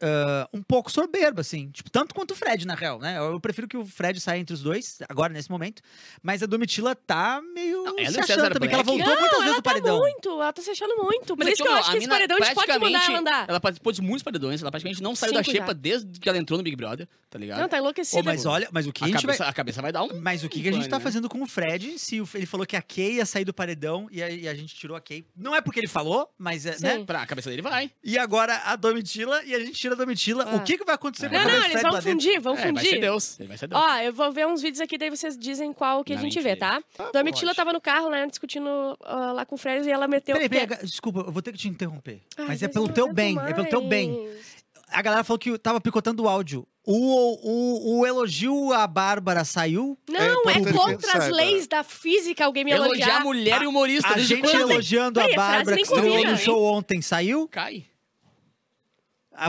Ah, 0.00 0.48
um 0.52 0.62
pouco 0.62 0.90
soberba, 0.90 1.40
assim. 1.40 1.70
Tipo, 1.70 1.90
tanto 1.90 2.14
quanto 2.14 2.32
o 2.32 2.34
Fred, 2.34 2.66
na 2.66 2.74
real, 2.74 2.98
né? 2.98 3.18
Eu 3.18 3.40
prefiro 3.40 3.66
que 3.68 3.76
o 3.76 3.84
Fred 3.84 4.20
saia 4.20 4.38
entre 4.40 4.54
os 4.54 4.62
dois, 4.62 4.98
agora, 5.08 5.32
nesse 5.32 5.50
momento. 5.50 5.82
Mas 6.22 6.42
a 6.42 6.46
Domitila 6.46 6.94
tá 6.94 7.40
meio 7.54 7.84
Não, 7.84 7.98
ela 7.98 8.10
se 8.10 8.20
achando 8.20 8.26
César 8.40 8.50
também, 8.50 8.68
que 8.68 8.74
ela 8.74 8.82
voltou 8.84 9.06
muitas 9.06 9.22
Não, 9.22 9.30
vezes 9.30 9.46
ela 9.46 9.54
do 9.56 9.62
tá 9.62 9.70
paredão. 9.70 9.98
muito, 9.98 10.28
ela 10.30 10.52
tá 10.52 10.62
se 10.62 10.70
achando 10.70 10.96
muito. 10.96 11.36
Por 11.36 11.38
Mas 11.44 11.48
isso 11.54 11.62
que 11.62 11.68
eu 11.68 11.72
ó, 11.72 11.76
acho 11.76 11.88
a 11.88 11.92
que 11.92 11.98
esse 11.98 12.08
paredão 12.08 12.36
a 12.36 12.44
gente 12.44 12.54
pode 12.54 12.78
mandar 12.78 13.04
ela 13.10 13.18
andar. 13.18 13.46
Ela 13.48 13.60
participou 13.60 13.92
de 13.92 14.02
muitos 14.02 14.22
paredões, 14.22 14.62
ela 14.62 14.70
praticamente 14.70 15.02
não 15.02 15.14
saiu 15.14 15.32
da 15.32 15.42
Cinco 15.42 15.50
xepa 15.56 15.66
já. 15.68 15.72
desde 15.72 16.20
que 16.20 16.28
ela 16.28 16.38
entrou 16.38 16.56
no 16.58 16.62
Big 16.62 16.76
Brother, 16.76 17.08
tá 17.30 17.38
ligado? 17.38 17.60
Não, 17.60 17.68
tá 17.68 17.78
enlouquecida. 17.78 18.22
mas 18.22 18.44
olha, 18.46 18.68
mas 18.72 18.86
o 18.86 18.92
que 18.92 19.04
a, 19.04 19.06
a, 19.06 19.10
gente 19.10 19.26
vai. 19.26 19.36
cabeça, 19.36 19.50
a 19.50 19.52
cabeça 19.52 19.82
vai 19.82 19.92
dar 19.92 20.02
um... 20.02 20.20
Mas 20.20 20.44
o 20.44 20.48
que, 20.48 20.62
que 20.62 20.68
a 20.68 20.72
gente 20.72 20.88
tá 20.88 20.98
né? 20.98 21.02
fazendo 21.02 21.28
com 21.28 21.42
o 21.42 21.46
Fred? 21.46 21.98
Se 21.98 22.20
o- 22.20 22.28
ele 22.34 22.46
falou 22.46 22.66
que 22.66 22.76
a 22.76 22.82
Kay 22.82 23.14
ia 23.16 23.26
sair 23.26 23.44
do 23.44 23.54
paredão 23.54 24.08
e 24.10 24.22
a, 24.22 24.30
e 24.30 24.48
a 24.48 24.54
gente 24.54 24.74
tirou 24.74 24.96
a 24.96 25.00
Kay. 25.00 25.24
Não 25.36 25.54
é 25.54 25.60
porque 25.60 25.80
ele 25.80 25.88
falou, 25.88 26.28
mas 26.38 26.66
é, 26.66 26.76
né? 26.80 26.96
Sim. 26.96 27.04
Pra 27.04 27.22
a 27.22 27.26
cabeça 27.26 27.50
dele 27.50 27.62
vai. 27.62 27.90
E 28.02 28.18
agora 28.18 28.56
a 28.64 28.76
Domitila 28.76 29.42
e 29.44 29.54
a 29.54 29.60
gente 29.60 29.78
tira 29.86 29.94
a 29.94 29.96
Domitila. 29.96 30.44
Ah. 30.48 30.56
O 30.56 30.60
que, 30.64 30.76
que 30.78 30.84
vai 30.84 30.94
acontecer 30.94 31.28
com 31.28 31.34
Não, 31.34 31.40
a 31.40 31.44
não, 31.44 31.50
do 31.50 31.56
eles 31.58 31.70
Fred 31.80 31.90
vão 31.90 32.02
fundir, 32.02 32.40
vão 32.40 32.52
É, 32.54 32.56
vai 32.56 32.62
ser 32.66 32.72
fundir. 32.84 33.00
Deus. 33.00 33.40
Ele 33.40 33.48
vai 33.48 33.58
ser 33.58 33.66
Deus. 33.68 33.80
Ó, 33.82 33.96
eu 33.98 34.12
vou 34.12 34.32
ver 34.32 34.46
uns 34.46 34.60
vídeos 34.62 34.80
aqui, 34.80 34.98
daí 34.98 35.10
vocês 35.10 35.36
dizem 35.38 35.72
qual 35.72 36.02
que 36.04 36.12
a 36.12 36.16
Não, 36.16 36.22
gente 36.22 36.36
mentira. 36.36 36.54
vê, 36.54 36.56
tá? 36.58 36.82
Ah, 36.98 37.10
Domitila 37.12 37.54
tava 37.54 37.72
no 37.72 37.80
carro, 37.80 38.10
né, 38.10 38.26
discutindo 38.26 38.68
ah, 39.04 39.32
lá 39.32 39.46
com 39.46 39.54
o 39.54 39.58
Fred 39.58 39.86
e 39.88 39.90
ela 39.90 40.06
meteu 40.08 40.34
Peraí, 40.36 40.46
o 40.46 40.50
pé. 40.50 40.66
peraí, 40.66 40.86
desculpa, 40.86 41.20
eu 41.20 41.32
vou 41.32 41.42
ter 41.42 41.52
que 41.52 41.58
te 41.58 41.68
interromper. 41.68 42.20
Ai, 42.36 42.46
mas 42.48 42.62
é 42.62 42.68
pelo 42.68 42.86
não 42.86 42.94
teu 42.94 43.04
aguento 43.04 43.16
bem, 43.16 43.38
é 43.38 43.52
pelo 43.54 43.68
teu 43.68 43.80
bem. 43.82 44.22
mais. 44.24 44.56
A 44.88 45.02
galera 45.02 45.24
falou 45.24 45.38
que 45.38 45.58
tava 45.58 45.80
picotando 45.80 46.22
o 46.22 46.28
áudio. 46.28 46.66
O, 46.88 47.96
o, 47.96 47.98
o 48.00 48.06
elogio 48.06 48.72
à 48.72 48.86
Bárbara 48.86 49.44
saiu. 49.44 49.98
Não, 50.08 50.20
É, 50.20 50.52
é, 50.52 50.72
contra 50.72 51.18
as 51.18 51.28
leis 51.28 51.66
da 51.66 51.82
física 51.82 52.44
alguém 52.44 52.64
me 52.64 52.70
Elogiar 52.70 52.94
elogiar. 52.94 53.16
a 53.20 53.24
mulher 53.24 53.62
e 53.62 53.66
o 53.66 53.70
humorista. 53.70 54.08
A 54.10 54.14
desde 54.14 54.36
gente 54.36 54.42
quando? 54.48 54.70
elogiando 54.70 55.18
a 55.20 55.24
a 55.24 55.28
Bárbara 55.34 55.76
que 55.76 55.82
estreou 55.82 56.24
no 56.24 56.36
show 56.38 56.62
ontem 56.62 57.02
saiu. 57.02 57.48
Cai. 57.48 57.86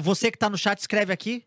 Você 0.02 0.32
que 0.32 0.38
tá 0.38 0.50
no 0.50 0.58
chat, 0.58 0.80
escreve 0.80 1.14
aqui. 1.14 1.47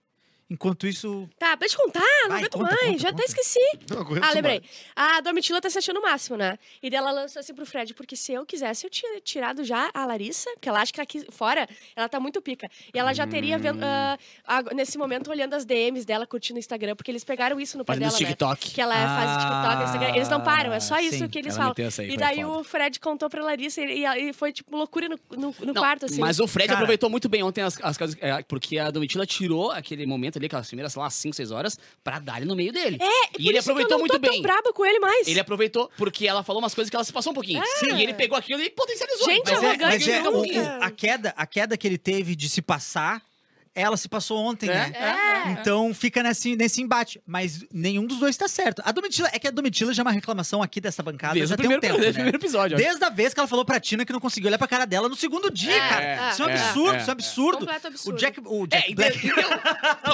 Enquanto 0.50 0.86
isso. 0.86 1.28
Tá, 1.38 1.54
deixa 1.54 1.76
eu 1.78 1.84
contar, 1.84 2.00
não 2.24 2.28
Vai, 2.30 2.38
aguento 2.40 2.52
conta, 2.54 2.64
mais, 2.70 2.80
conta, 2.80 2.98
já 2.98 3.08
conta. 3.10 3.22
até 3.22 3.24
esqueci. 3.24 3.78
Não 3.88 4.00
aguento 4.00 4.24
Ah, 4.24 4.30
lembrei. 4.32 4.60
mais. 4.96 5.16
A 5.16 5.20
Domitila 5.20 5.60
tá 5.60 5.70
se 5.70 5.78
achando 5.78 6.00
o 6.00 6.02
máximo, 6.02 6.36
né? 6.36 6.58
E 6.82 6.90
dela 6.90 7.12
lançou 7.12 7.38
assim 7.38 7.54
pro 7.54 7.64
Fred, 7.64 7.94
porque 7.94 8.16
se 8.16 8.32
eu 8.32 8.44
quisesse, 8.44 8.84
eu 8.84 8.90
tinha 8.90 9.20
tirado 9.20 9.62
já 9.62 9.90
a 9.94 10.04
Larissa, 10.04 10.50
porque 10.54 10.68
ela 10.68 10.80
acha 10.80 10.92
que 10.92 11.00
aqui 11.00 11.24
fora 11.30 11.68
ela 11.94 12.08
tá 12.08 12.18
muito 12.18 12.42
pica. 12.42 12.68
E 12.92 12.98
ela 12.98 13.12
já 13.14 13.26
teria, 13.28 13.56
Hum. 13.56 13.60
vendo, 13.60 13.84
ah, 13.84 14.18
ag- 14.44 14.74
nesse 14.74 14.98
momento, 14.98 15.30
olhando 15.30 15.54
as 15.54 15.64
DMs 15.64 16.04
dela, 16.04 16.26
curtindo 16.26 16.56
o 16.56 16.58
Instagram, 16.58 16.96
porque 16.96 17.10
eles 17.12 17.22
pegaram 17.22 17.60
isso 17.60 17.78
no 17.78 17.84
pé 17.84 17.96
dela, 17.96 18.10
né? 18.10 18.18
TikTok. 18.18 18.70
Que 18.72 18.80
ela 18.80 18.94
faz 18.94 19.44
TikTok, 19.44 19.84
Instagram. 19.84 20.16
Eles 20.16 20.28
não 20.28 20.40
param, 20.42 20.72
é 20.72 20.80
só 20.80 20.96
Ah, 20.96 21.02
isso 21.02 21.18
sim. 21.18 21.28
que 21.28 21.38
eles 21.38 21.56
falam. 21.56 21.74
aí, 21.78 22.10
E 22.10 22.16
daí 22.16 22.44
o 22.44 22.64
Fred 22.64 22.98
contou 22.98 23.30
pra 23.30 23.44
Larissa 23.44 23.80
e, 23.82 24.04
e 24.04 24.32
foi, 24.32 24.52
tipo, 24.52 24.76
loucura 24.76 25.08
no, 25.08 25.18
no, 25.30 25.54
no 25.60 25.72
Não, 25.72 25.74
quarto, 25.74 26.06
assim. 26.06 26.20
Mas 26.20 26.40
o 26.40 26.48
Fred 26.48 26.66
Cara. 26.66 26.78
aproveitou 26.80 27.08
muito 27.08 27.28
bem 27.28 27.42
ontem 27.44 27.62
as, 27.62 27.78
as 27.82 27.96
casas. 27.96 28.16
é, 28.20 28.42
porque 28.42 28.78
a 28.78 28.90
Domitila 28.90 29.24
tirou 29.24 29.70
aquele 29.70 30.04
momento 30.06 30.39
ali, 30.40 30.46
aquelas 30.46 30.66
primeiras, 30.66 30.92
sei 30.92 31.02
lá, 31.02 31.10
5, 31.10 31.36
6 31.36 31.50
horas, 31.50 31.78
pra 32.02 32.18
dar 32.18 32.38
ele 32.38 32.46
no 32.46 32.56
meio 32.56 32.72
dele. 32.72 32.98
É, 33.00 33.30
e 33.38 33.48
ele 33.48 33.58
aproveitou 33.58 33.92
eu 33.92 33.98
não 33.98 34.06
muito 34.06 34.12
tô 34.20 34.30
bem. 34.30 34.42
braba 34.42 34.72
com 34.72 34.84
ele 34.84 34.98
mais. 34.98 35.28
Ele 35.28 35.38
aproveitou 35.40 35.90
porque 35.96 36.26
ela 36.26 36.42
falou 36.42 36.60
umas 36.62 36.74
coisas 36.74 36.90
que 36.90 36.96
ela 36.96 37.04
se 37.04 37.12
passou 37.12 37.30
um 37.32 37.34
pouquinho. 37.34 37.62
É. 37.62 37.84
E 37.94 38.02
ele 38.02 38.14
pegou 38.14 38.36
aquilo 38.36 38.60
e 38.62 38.70
potencializou. 38.70 39.26
Gente, 39.26 39.50
Mas 39.50 39.62
é, 39.62 39.66
arrogante 39.68 39.84
mas 39.84 40.08
é 40.08 40.28
o- 40.28 40.82
a, 40.82 40.90
queda, 40.90 41.34
a 41.36 41.46
queda 41.46 41.76
que 41.76 41.86
ele 41.86 41.98
teve 41.98 42.34
de 42.34 42.48
se 42.48 42.60
passar, 42.62 43.22
ela 43.74 43.96
se 43.96 44.08
passou 44.08 44.38
ontem, 44.38 44.68
É, 44.68 44.72
né? 44.74 44.92
É. 45.46 45.50
Então 45.52 45.94
fica 45.94 46.22
nesse, 46.22 46.56
nesse 46.56 46.82
embate. 46.82 47.20
Mas 47.26 47.64
nenhum 47.72 48.04
dos 48.04 48.18
dois 48.18 48.36
tá 48.36 48.46
certo. 48.48 48.82
A 48.84 48.92
Domitila, 48.92 49.28
é 49.32 49.38
que 49.38 49.46
a 49.46 49.50
Domitila 49.50 49.94
já 49.94 50.02
é 50.02 50.04
uma 50.04 50.10
reclamação 50.12 50.62
aqui 50.62 50.80
dessa 50.80 51.02
bancada 51.02 51.34
Desde 51.34 51.48
já 51.50 51.54
o 51.54 51.56
tem 51.56 51.66
um 51.66 51.78
primeiro, 51.80 51.80
tempo, 51.96 52.00
desde 52.00 52.08
o 52.08 52.12
né? 52.24 52.30
primeiro 52.30 52.36
episódio. 52.38 52.76
ó. 52.76 52.80
Desde 52.80 53.04
a 53.04 53.08
vez 53.10 53.32
que 53.32 53.40
ela 53.40 53.46
falou 53.48 53.64
pra 53.64 53.78
Tina 53.80 54.04
que 54.04 54.12
não 54.12 54.20
conseguiu 54.20 54.48
olhar 54.48 54.58
pra 54.58 54.66
cara 54.68 54.84
dela 54.86 55.08
no 55.08 55.16
segundo 55.16 55.50
dia, 55.50 55.74
É, 55.74 55.88
cara. 55.88 56.04
é, 56.04 56.30
isso 56.32 56.42
é 56.42 56.46
um 56.46 56.48
é, 56.48 56.54
absurdo, 56.54 56.94
é, 56.94 56.98
isso 56.98 57.06
é 57.06 57.10
um 57.10 57.12
absurdo. 57.12 57.58
Completo 57.58 57.86
absurdo. 57.86 58.16
O 58.16 58.18
Jack, 58.18 58.40
o 58.44 58.64
É, 58.64 58.66
Jack 58.66 58.94
Black. 58.94 59.30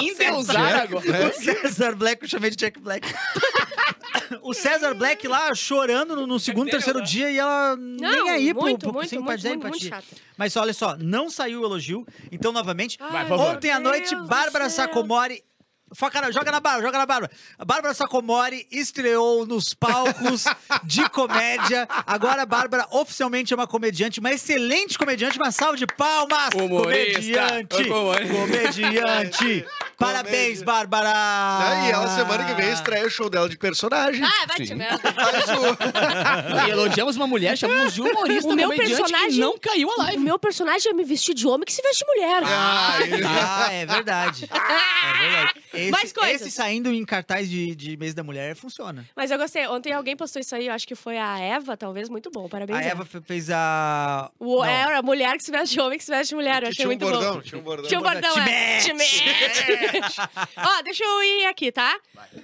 Endeusar 0.01 0.75
agora. 0.83 1.27
O 1.27 1.33
César 1.33 1.95
Black, 1.95 2.23
eu 2.23 2.29
chamei 2.29 2.49
de 2.51 2.55
Jack 2.55 2.79
Black. 2.79 3.07
o 4.41 4.53
César 4.53 4.93
Black 4.93 5.27
lá 5.27 5.53
chorando 5.55 6.15
no, 6.15 6.27
no 6.27 6.39
segundo, 6.39 6.69
terceiro 6.69 6.99
né? 6.99 7.05
dia 7.05 7.31
e 7.31 7.37
ela 7.37 7.75
Não, 7.75 8.11
nem 8.11 8.29
aí 8.29 8.53
pro, 8.53 8.61
muito, 8.63 8.79
pro 8.79 8.93
muito, 8.93 9.09
sem 9.09 9.19
muito, 9.19 9.43
muito, 9.47 9.67
muito 9.67 9.85
chata. 9.85 10.05
Mas 10.37 10.55
olha 10.55 10.73
só, 10.73 10.95
não 10.97 11.29
saiu 11.29 11.61
o 11.61 11.65
elogio. 11.65 12.05
Então, 12.31 12.51
novamente, 12.51 12.97
Ai. 12.99 13.11
Ontem 13.47 13.71
à 13.71 13.79
noite, 13.79 14.13
Deus 14.15 14.27
Bárbara. 14.27 14.69
Sacomori. 14.69 15.43
Foca 15.95 16.19
na, 16.19 16.31
joga 16.31 16.51
na 16.51 16.59
Bárbara, 16.59 16.85
joga 16.85 16.97
na 16.97 17.05
Bárbara. 17.05 17.31
A 17.57 17.63
Bárbara 17.63 17.93
Sacomori 17.93 18.67
estreou 18.69 19.45
nos 19.45 19.73
palcos 19.73 20.43
de 20.83 21.07
comédia. 21.09 21.87
Agora 22.05 22.41
a 22.41 22.45
Bárbara 22.45 22.85
oficialmente 22.91 23.53
é 23.53 23.55
uma 23.55 23.67
comediante, 23.67 24.19
uma 24.19 24.31
excelente 24.31 24.97
comediante. 24.97 25.37
Uma 25.37 25.51
salva 25.51 25.77
de 25.77 25.87
palmas! 25.87 26.49
Humorista. 26.55 27.13
Comediante! 27.13 27.83
Humorista. 27.83 28.33
Comediante! 28.33 29.65
Parabéns, 29.97 30.61
Bárbara! 30.61 31.09
Aí, 31.11 31.91
ela 31.91 32.07
semana 32.15 32.45
que 32.45 32.53
vem 32.53 32.71
estreia 32.71 33.05
o 33.05 33.09
show 33.09 33.29
dela 33.29 33.49
de 33.49 33.57
personagem. 33.57 34.23
Ah, 34.23 34.45
vai 34.47 34.57
Sim. 34.57 34.65
te 34.65 34.75
merda. 34.75 35.01
O- 35.09 36.67
E 36.67 36.69
elogiamos 36.69 37.15
uma 37.15 37.25
mulher, 37.27 37.57
chamamos 37.57 37.93
de 37.93 38.01
humorista 38.01 38.47
O 38.49 38.55
meu 38.55 38.69
comediante 38.69 38.95
que 39.03 39.09
personagem- 39.09 39.39
não 39.39 39.57
caiu 39.57 39.89
a 39.89 39.93
O 39.95 39.97
live. 40.03 40.17
meu 40.19 40.37
personagem 40.37 40.91
é 40.91 40.93
me 40.93 41.03
vestir 41.03 41.33
de 41.33 41.47
homem 41.47 41.65
que 41.65 41.73
se 41.73 41.81
veste 41.81 42.05
de 42.05 42.11
mulher. 42.11 42.43
Ah, 42.45 42.97
Ah, 43.67 43.73
é 43.73 43.85
verdade. 43.85 44.47
É 45.07 45.19
verdade. 45.19 45.53
Esse, 45.73 45.91
Mais 45.91 46.11
coisas. 46.13 46.41
esse 46.41 46.51
saindo 46.51 46.91
em 46.91 47.03
cartaz 47.05 47.49
de, 47.49 47.75
de 47.75 47.97
mês 47.97 48.13
da 48.13 48.23
mulher 48.23 48.55
funciona. 48.55 49.05
Mas 49.15 49.31
eu 49.31 49.37
gostei. 49.37 49.67
Ontem 49.67 49.93
alguém 49.93 50.15
postou 50.15 50.39
isso 50.39 50.55
aí, 50.55 50.67
eu 50.67 50.73
acho 50.73 50.87
que 50.87 50.95
foi 50.95 51.17
a 51.17 51.39
Eva, 51.39 51.75
talvez. 51.77 52.09
Muito 52.09 52.29
bom, 52.31 52.47
parabéns. 52.49 52.79
A 52.79 52.83
Eva 52.83 53.05
fe- 53.05 53.21
fez 53.21 53.49
a. 53.49 54.29
O, 54.39 54.57
Não. 54.57 54.65
é 54.65 54.95
a 54.97 55.01
mulher 55.01 55.37
que 55.37 55.43
se 55.43 55.51
veste 55.51 55.75
de 55.75 55.81
homem 55.81 55.97
que 55.97 56.03
se 56.05 56.11
veste 56.11 56.29
de 56.29 56.35
mulher. 56.35 56.63
Eu 56.63 56.69
achei 56.69 56.75
tinha 56.75 56.87
um 56.87 56.89
muito 56.91 57.05
bordão, 57.05 57.35
bom. 57.35 57.41
tinha 57.41 57.59
um 57.59 57.63
bordão. 57.63 57.87
Tinha 57.87 57.99
um 57.99 58.03
bordão, 58.03 58.37
é. 58.39 58.43
mete. 58.45 58.93
Ó, 60.57 60.81
deixa 60.83 61.03
eu 61.03 61.23
ir 61.23 61.45
aqui, 61.45 61.71
tá? 61.71 61.99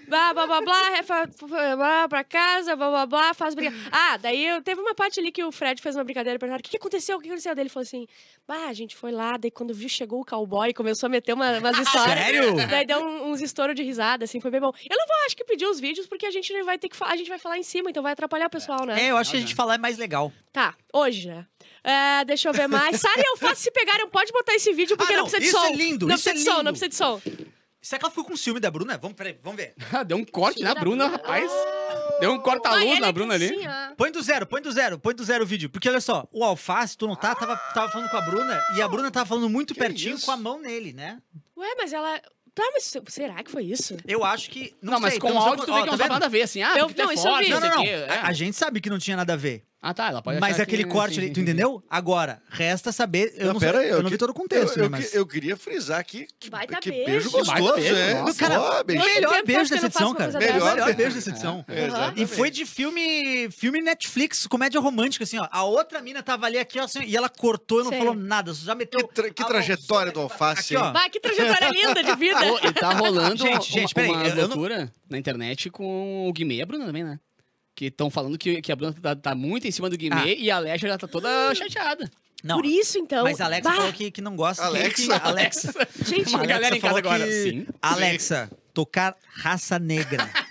Blá, 0.07 0.33
blá, 0.33 0.47
blá, 0.47 0.61
blá, 0.61 0.89
refa- 0.91 1.29
blá, 1.75 2.07
pra 2.07 2.23
casa, 2.23 2.75
blá, 2.75 2.89
blá, 2.89 3.05
blá, 3.05 3.33
faz 3.33 3.53
briga. 3.55 3.73
Ah, 3.91 4.17
daí 4.17 4.45
eu, 4.45 4.61
teve 4.61 4.79
uma 4.81 4.93
parte 4.95 5.19
ali 5.19 5.31
que 5.31 5.43
o 5.43 5.51
Fred 5.51 5.81
fez 5.81 5.95
uma 5.95 6.03
brincadeira, 6.03 6.37
perguntaram, 6.39 6.59
o 6.59 6.63
que, 6.63 6.69
que 6.71 6.77
aconteceu, 6.77 7.17
o 7.17 7.21
que 7.21 7.27
aconteceu? 7.27 7.53
Daí 7.55 7.63
ele 7.63 7.69
falou 7.69 7.83
assim, 7.83 8.07
bah, 8.47 8.67
a 8.67 8.73
gente 8.73 8.95
foi 8.95 9.11
lá, 9.11 9.37
daí 9.37 9.51
quando 9.51 9.73
viu, 9.73 9.89
chegou 9.89 10.21
o 10.21 10.25
cowboy 10.25 10.73
começou 10.73 11.07
a 11.07 11.09
meter 11.09 11.33
uma, 11.33 11.57
umas 11.59 11.77
histórias. 11.79 12.17
Sério? 12.25 12.55
Daí 12.67 12.85
deu 12.85 12.99
um- 12.99 13.31
uns 13.31 13.41
estouros 13.41 13.75
de 13.75 13.83
risada, 13.83 14.25
assim, 14.25 14.39
foi 14.39 14.51
bem 14.51 14.61
bom. 14.61 14.71
Eu 14.89 14.97
não 14.97 15.05
vou, 15.07 15.15
acho 15.25 15.35
que 15.35 15.43
pedir 15.43 15.65
os 15.65 15.79
vídeos, 15.79 16.07
porque 16.07 16.25
a 16.25 16.31
gente 16.31 16.51
vai 16.63 16.77
ter 16.77 16.89
que 16.89 16.95
falar, 16.95 17.13
a 17.13 17.17
gente 17.17 17.29
vai 17.29 17.39
falar 17.39 17.57
em 17.57 17.63
cima, 17.63 17.89
então 17.89 18.03
vai 18.03 18.13
atrapalhar 18.13 18.47
o 18.47 18.49
pessoal, 18.49 18.85
né? 18.85 19.01
É, 19.01 19.11
eu 19.11 19.17
acho 19.17 19.31
que 19.31 19.37
a 19.37 19.39
gente 19.39 19.55
falar 19.55 19.75
é 19.75 19.77
mais 19.77 19.97
legal. 19.97 20.31
Tá, 20.51 20.75
hoje, 20.93 21.27
né? 21.27 21.45
É, 21.83 22.23
deixa 22.25 22.47
eu 22.49 22.53
ver 22.53 22.67
mais. 22.67 22.99
Sara 23.01 23.21
e 23.21 23.27
Alface 23.27 23.63
se 23.63 23.71
pegaram, 23.71 24.09
pode 24.09 24.31
botar 24.31 24.53
esse 24.55 24.71
vídeo, 24.73 24.95
porque 24.95 25.13
Ah, 25.13 25.17
não, 25.17 25.23
não, 25.23 25.29
precisa 25.31 25.41
de 25.41 25.47
isso 25.49 25.57
som. 25.59 25.73
é 25.73 25.75
lindo, 25.75 26.07
não 26.07 26.15
isso 26.15 26.23
precisa 26.23 26.29
é 26.29 26.33
de 26.33 26.43
som, 26.43 26.51
lindo. 26.57 26.63
não 26.63 26.71
precisa 26.71 26.89
de 26.89 26.95
som. 26.95 27.21
Será 27.81 27.99
que 27.99 28.05
ela 28.05 28.11
ficou 28.11 28.23
com 28.23 28.37
ciúme 28.37 28.61
da 28.61 28.71
Bruna? 28.71 28.97
Vamos, 28.97 29.17
peraí, 29.17 29.37
vamos 29.43 29.57
ver. 29.57 29.73
Deu 30.07 30.15
um 30.15 30.23
corte 30.23 30.61
na 30.63 30.73
Da 30.73 30.79
Bruna, 30.79 31.09
Bruna. 31.09 31.17
rapaz. 31.17 31.51
Deu 32.21 32.31
um 32.31 32.39
corta-luz 32.39 32.99
na 33.01 33.07
é 33.07 33.11
Bruna 33.11 33.33
ali. 33.33 33.51
Põe 33.97 34.09
do 34.09 34.21
zero, 34.21 34.45
põe 34.45 34.61
do 34.61 34.71
zero, 34.71 34.97
põe 34.97 35.13
do 35.13 35.21
zero 35.25 35.43
o 35.43 35.47
vídeo. 35.47 35.69
Porque 35.69 35.89
olha 35.89 35.99
só, 35.99 36.25
o 36.31 36.45
Alface, 36.45 36.97
tu 36.97 37.05
não 37.05 37.15
tá, 37.17 37.35
tava, 37.35 37.57
tava 37.73 37.91
falando 37.91 38.09
com 38.09 38.15
a 38.15 38.21
Bruna 38.21 38.63
e 38.77 38.81
a 38.81 38.87
Bruna 38.87 39.11
tava 39.11 39.25
falando 39.25 39.49
muito 39.49 39.73
Que 39.73 39.81
pertinho 39.81 40.15
isso? 40.15 40.25
com 40.25 40.31
a 40.31 40.37
mão 40.37 40.59
nele, 40.61 40.93
né? 40.93 41.19
Ué, 41.57 41.75
mas 41.77 41.91
ela. 41.91 42.21
Tá, 42.55 42.63
mas 42.71 42.93
será 43.09 43.43
que 43.43 43.51
foi 43.51 43.63
isso? 43.65 43.97
Eu 44.07 44.23
acho 44.23 44.49
que. 44.49 44.73
Não, 44.81 44.93
Não, 44.93 44.99
mas 45.01 45.11
sei, 45.13 45.19
com 45.19 45.33
o 45.33 45.37
áudio 45.37 45.65
tu 45.65 45.71
ó, 45.71 45.75
vê 45.75 45.81
que 45.81 45.85
tá 45.87 45.91
não 45.91 45.97
tem 45.97 46.05
vendo? 46.05 46.13
nada 46.13 46.25
a 46.27 46.29
ver, 46.29 46.43
assim. 46.43 46.61
Ah, 46.61 46.75
Eu- 46.77 46.85
é 46.87 46.93
não, 47.03 47.11
isso 47.11 47.27
eu 47.27 47.37
vi. 47.39 47.49
Não, 47.49 47.59
não, 47.59 47.69
não. 47.69 47.83
é. 47.83 48.09
A, 48.19 48.27
a 48.27 48.31
gente 48.33 48.55
sabe 48.55 48.79
que 48.79 48.89
não 48.89 48.99
tinha 48.99 49.17
nada 49.17 49.33
a 49.33 49.35
ver. 49.35 49.63
Ah, 49.85 49.93
tá, 49.93 50.07
ela 50.07 50.21
pode 50.21 50.39
Mas 50.39 50.61
aquele 50.61 50.85
que- 50.85 50.89
corte 50.89 51.15
sim, 51.15 51.19
ali, 51.19 51.27
sim, 51.27 51.33
tu 51.33 51.35
sim. 51.35 51.41
entendeu? 51.41 51.83
Agora, 51.89 52.41
resta 52.49 52.89
saber. 52.93 53.33
Eu 53.35 53.53
não, 53.53 53.59
pera 53.59 53.79
sei, 53.79 53.87
aí, 53.87 53.91
eu 53.91 53.97
não 53.97 54.05
que- 54.05 54.11
vi 54.11 54.17
todo 54.17 54.29
o 54.29 54.33
contexto, 54.33 54.77
eu, 54.77 54.83
né? 54.83 54.85
eu 54.85 54.89
Mas. 54.89 55.09
que- 55.11 55.17
eu 55.17 55.27
queria 55.27 55.57
frisar 55.57 55.99
aqui 55.99 56.25
que, 56.39 56.49
Baita 56.49 56.79
que 56.79 56.89
beijo. 56.89 57.05
beijo 57.05 57.29
Que 57.31 57.35
gostoso, 57.37 57.73
beijo, 57.75 57.93
é. 57.95 58.13
nossa. 58.21 58.39
Cara, 58.39 58.61
Ó, 58.61 58.83
melhor 58.85 59.43
beijo 59.43 59.63
que 59.65 59.69
dessa 59.71 59.75
não 59.75 59.85
edição, 59.87 60.07
uma 60.11 60.15
cara. 60.15 60.39
Melhor. 60.39 60.71
Melhor 60.75 60.93
beijo 60.95 61.15
dessa 61.15 61.29
edição. 61.29 61.65
É. 61.67 62.21
E 62.21 62.25
foi 62.25 62.49
de 62.49 62.65
filme, 62.65 63.49
filme 63.51 63.81
Netflix, 63.81 64.47
comédia 64.47 64.79
romântica, 64.79 65.25
assim, 65.25 65.37
ó. 65.37 65.49
A 65.51 65.63
outra 65.65 66.01
mina 66.01 66.23
tava 66.23 66.45
ali 66.45 66.57
aqui, 66.57 66.79
ó, 66.79 66.85
assim, 66.85 67.03
e 67.03 67.17
ela 67.17 67.27
cortou 67.27 67.81
e 67.81 67.83
não 67.83 67.89
Sei. 67.89 67.99
falou 67.99 68.15
nada, 68.15 68.53
já 68.53 68.73
meteu. 68.73 69.05
Que, 69.05 69.13
tra- 69.13 69.29
que 69.31 69.45
trajetória 69.45 70.13
do 70.13 70.21
alface, 70.21 70.77
Aqui, 70.77 70.77
ó. 70.77 70.93
Vai, 70.93 71.09
que 71.09 71.19
trajetória 71.19 71.69
linda 71.71 72.01
de 72.01 72.15
vida. 72.15 72.39
Pô, 72.39 72.57
e 72.67 72.71
tá 72.71 72.93
rolando 72.93 73.35
Gente, 73.35 73.51
uma, 73.53 73.61
gente, 73.61 73.93
peraí, 73.93 74.09
uma 74.11 74.23
não- 74.29 74.47
loucura 74.47 74.93
na 75.09 75.17
internet 75.17 75.69
com 75.69 76.29
o 76.29 76.31
Guimê 76.31 76.55
e 76.55 76.61
a 76.61 76.65
Bruna 76.65 76.85
também, 76.85 77.03
né? 77.03 77.19
Que 77.75 77.85
estão 77.85 78.09
falando 78.09 78.37
que, 78.37 78.61
que 78.61 78.71
a 78.71 78.75
Bruna 78.75 78.93
tá, 78.93 79.15
tá 79.15 79.35
muito 79.35 79.67
em 79.67 79.71
cima 79.71 79.89
do 79.89 79.97
Guimê 79.97 80.15
Ah. 80.15 80.25
e 80.27 80.51
a 80.51 80.57
Alexa 80.57 80.87
já 80.87 80.97
tá 80.97 81.07
toda 81.07 81.53
chateada. 81.55 82.09
Não, 82.43 82.57
Por 82.57 82.65
isso, 82.65 82.97
então. 82.99 83.23
mas 83.23 83.39
a 83.39 83.45
Alexa 83.45 83.69
Bah, 83.69 83.75
falou 83.77 83.93
que, 83.93 84.11
que 84.11 84.21
não 84.21 84.35
gosta. 84.35 84.63
Alexa. 84.65 85.19
Que, 85.19 85.25
Alexa. 85.27 85.73
Gente, 86.05 86.35
Uma 86.35 86.45
galera 86.45 86.75
em 86.75 86.79
casa 86.81 86.97
agora, 86.99 87.25
que- 87.25 87.31
sim. 87.43 87.65
Alexa, 87.81 88.51
tocar 88.73 89.15
raça 89.33 89.79
negra. 89.79 90.29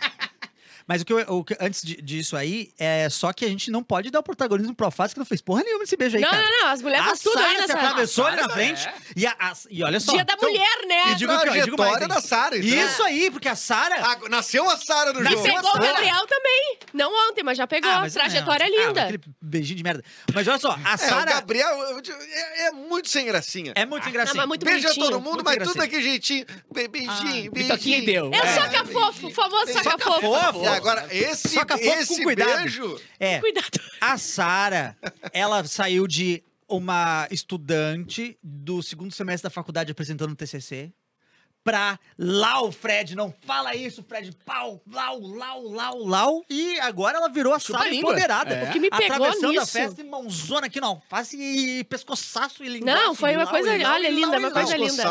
Mas 0.86 1.02
o 1.02 1.04
que, 1.04 1.12
eu- 1.12 1.24
o 1.28 1.44
que- 1.44 1.56
antes 1.60 1.82
de- 1.82 2.00
disso 2.02 2.36
aí, 2.36 2.70
é 2.78 3.08
só 3.10 3.32
que 3.32 3.44
a 3.44 3.48
gente 3.48 3.70
não 3.70 3.82
pode 3.82 4.10
dar 4.10 4.20
o 4.20 4.22
protagonismo 4.22 4.74
pro 4.74 4.86
Alface, 4.86 5.14
que 5.14 5.18
não 5.18 5.26
fez 5.26 5.40
porra 5.40 5.62
nenhuma 5.62 5.80
nesse 5.80 5.96
beijo 5.96 6.16
aí, 6.16 6.22
Não, 6.22 6.30
cara. 6.30 6.42
não, 6.42 6.60
não. 6.62 6.66
As 6.68 6.82
mulheres 6.82 7.06
A 7.06 7.08
fazem 7.10 7.22
tudo 7.24 7.38
aí 7.38 7.44
Sara 7.44 7.54
se 7.54 7.60
nessa. 7.68 7.78
atravessou 7.78 8.26
ali 8.26 8.36
na 8.36 8.42
Sara, 8.42 8.54
frente. 8.54 8.88
é. 8.88 8.94
E, 9.16 9.26
a- 9.26 9.36
a- 9.38 9.52
e 9.70 9.82
olha 9.84 10.00
só. 10.00 10.12
Dia 10.12 10.24
da 10.24 10.34
então- 10.34 10.48
mulher, 10.48 10.86
né? 10.86 11.12
E 11.12 11.14
digo, 11.16 11.38
que, 11.38 11.48
eu 11.48 11.64
digo 11.64 11.76
mais, 11.78 11.90
Trajetória 11.96 12.08
da? 12.08 12.20
Sara, 12.20 12.56
então. 12.58 12.68
Isso 12.86 13.02
aí, 13.04 13.30
porque 13.30 13.48
a 13.48 13.56
Sara. 13.56 13.96
Ah, 14.00 14.18
nasceu 14.28 14.68
a 14.68 14.76
Sara 14.76 15.12
no 15.12 15.20
E 15.22 15.30
jogo. 15.30 15.42
pegou 15.42 15.60
o 15.60 15.72
Sara. 15.72 15.86
Gabriel 15.92 16.26
também. 16.26 16.78
Não 16.92 17.28
ontem, 17.30 17.42
mas 17.42 17.56
já 17.58 17.66
pegou. 17.66 17.90
Ah, 17.90 18.00
mas- 18.00 18.12
Trajetória 18.14 18.68
não, 18.68 18.86
linda. 18.88 19.00
Ah, 19.02 19.04
aquele 19.04 19.20
beijinho 19.40 19.76
de 19.76 19.82
merda. 19.84 20.04
Mas 20.34 20.46
olha 20.48 20.58
só, 20.58 20.72
a 20.84 20.92
É, 20.92 20.94
o 20.94 20.98
Sara 20.98 21.32
Gabriel 21.32 21.68
é, 21.98 22.66
é 22.66 22.70
muito 22.72 23.08
sem 23.08 23.24
gracinha. 23.26 23.72
é 23.74 23.84
muito 23.86 24.02
Não, 24.04 24.10
engraçado. 24.10 24.36
mas 24.36 24.46
muito 24.46 24.64
Beija 24.64 24.88
bonitinho. 24.88 25.06
todo 25.06 25.20
mundo, 25.20 25.32
Muito 25.34 25.44
mas 25.44 25.54
gracinha. 25.54 25.72
tudo 25.74 25.82
daquele 25.82 26.02
jeitinho. 26.02 26.46
Be- 26.72 26.88
Beijinho, 26.88 27.36
e 27.46 27.50
beijinho. 27.50 28.04
deu. 28.06 28.30
É 28.32 28.40
o 28.40 28.44
É. 28.44 28.54
soca 28.54 28.84
fofo, 28.86 29.26
o 29.28 29.30
famoso 29.30 29.72
Soca 29.72 29.98
fofo. 29.98 30.62
Agora, 30.76 31.08
esse, 31.14 31.48
Soca 31.48 31.78
com 31.78 31.84
esse 31.84 32.22
cuidado. 32.22 32.56
beijo... 32.58 33.00
É, 33.18 33.40
Cuidado. 33.40 33.80
a 34.00 34.18
Sara, 34.18 34.96
ela 35.32 35.64
saiu 35.64 36.06
de 36.06 36.42
uma 36.68 37.28
estudante 37.30 38.38
do 38.42 38.82
segundo 38.82 39.12
semestre 39.12 39.44
da 39.44 39.50
faculdade 39.50 39.92
apresentando 39.92 40.30
um 40.32 40.34
TCC 40.34 40.92
pra 41.64 41.98
Lau, 42.18 42.70
Fred. 42.72 43.14
Não 43.14 43.32
fala 43.46 43.74
isso, 43.74 44.02
Fred. 44.06 44.30
Pau, 44.44 44.80
Lau, 44.90 45.20
Lau, 45.20 45.62
Lau, 45.68 45.98
Lau. 46.04 46.44
E 46.50 46.78
agora 46.80 47.18
ela 47.18 47.28
virou 47.28 47.54
a 47.54 47.58
Chupa 47.58 47.80
a 47.80 47.88
língua. 47.88 48.10
empoderada. 48.12 48.54
É. 48.54 48.64
O 48.68 48.72
que 48.72 48.80
me 48.80 48.90
pegou 48.90 49.16
Atravessando 49.26 49.50
a 49.58 49.60
nisso- 49.60 49.72
festa 49.72 50.00
e 50.00 50.04
mãozona 50.04 50.66
aqui 50.66 50.80
na 50.80 50.88
alface 50.88 51.36
e 51.40 51.84
pescoçaço 51.84 52.64
e 52.64 52.68
linguagem. 52.68 53.02
Não, 53.04 53.14
foi 53.14 53.32
uma 53.32 53.44
Lau, 53.44 53.52
coisa- 53.52 53.76
lau, 53.76 53.92
olha, 53.94 54.10
linda, 54.10 54.38
uma 54.38 54.50
coisa 54.50 54.76
linda. 54.76 55.02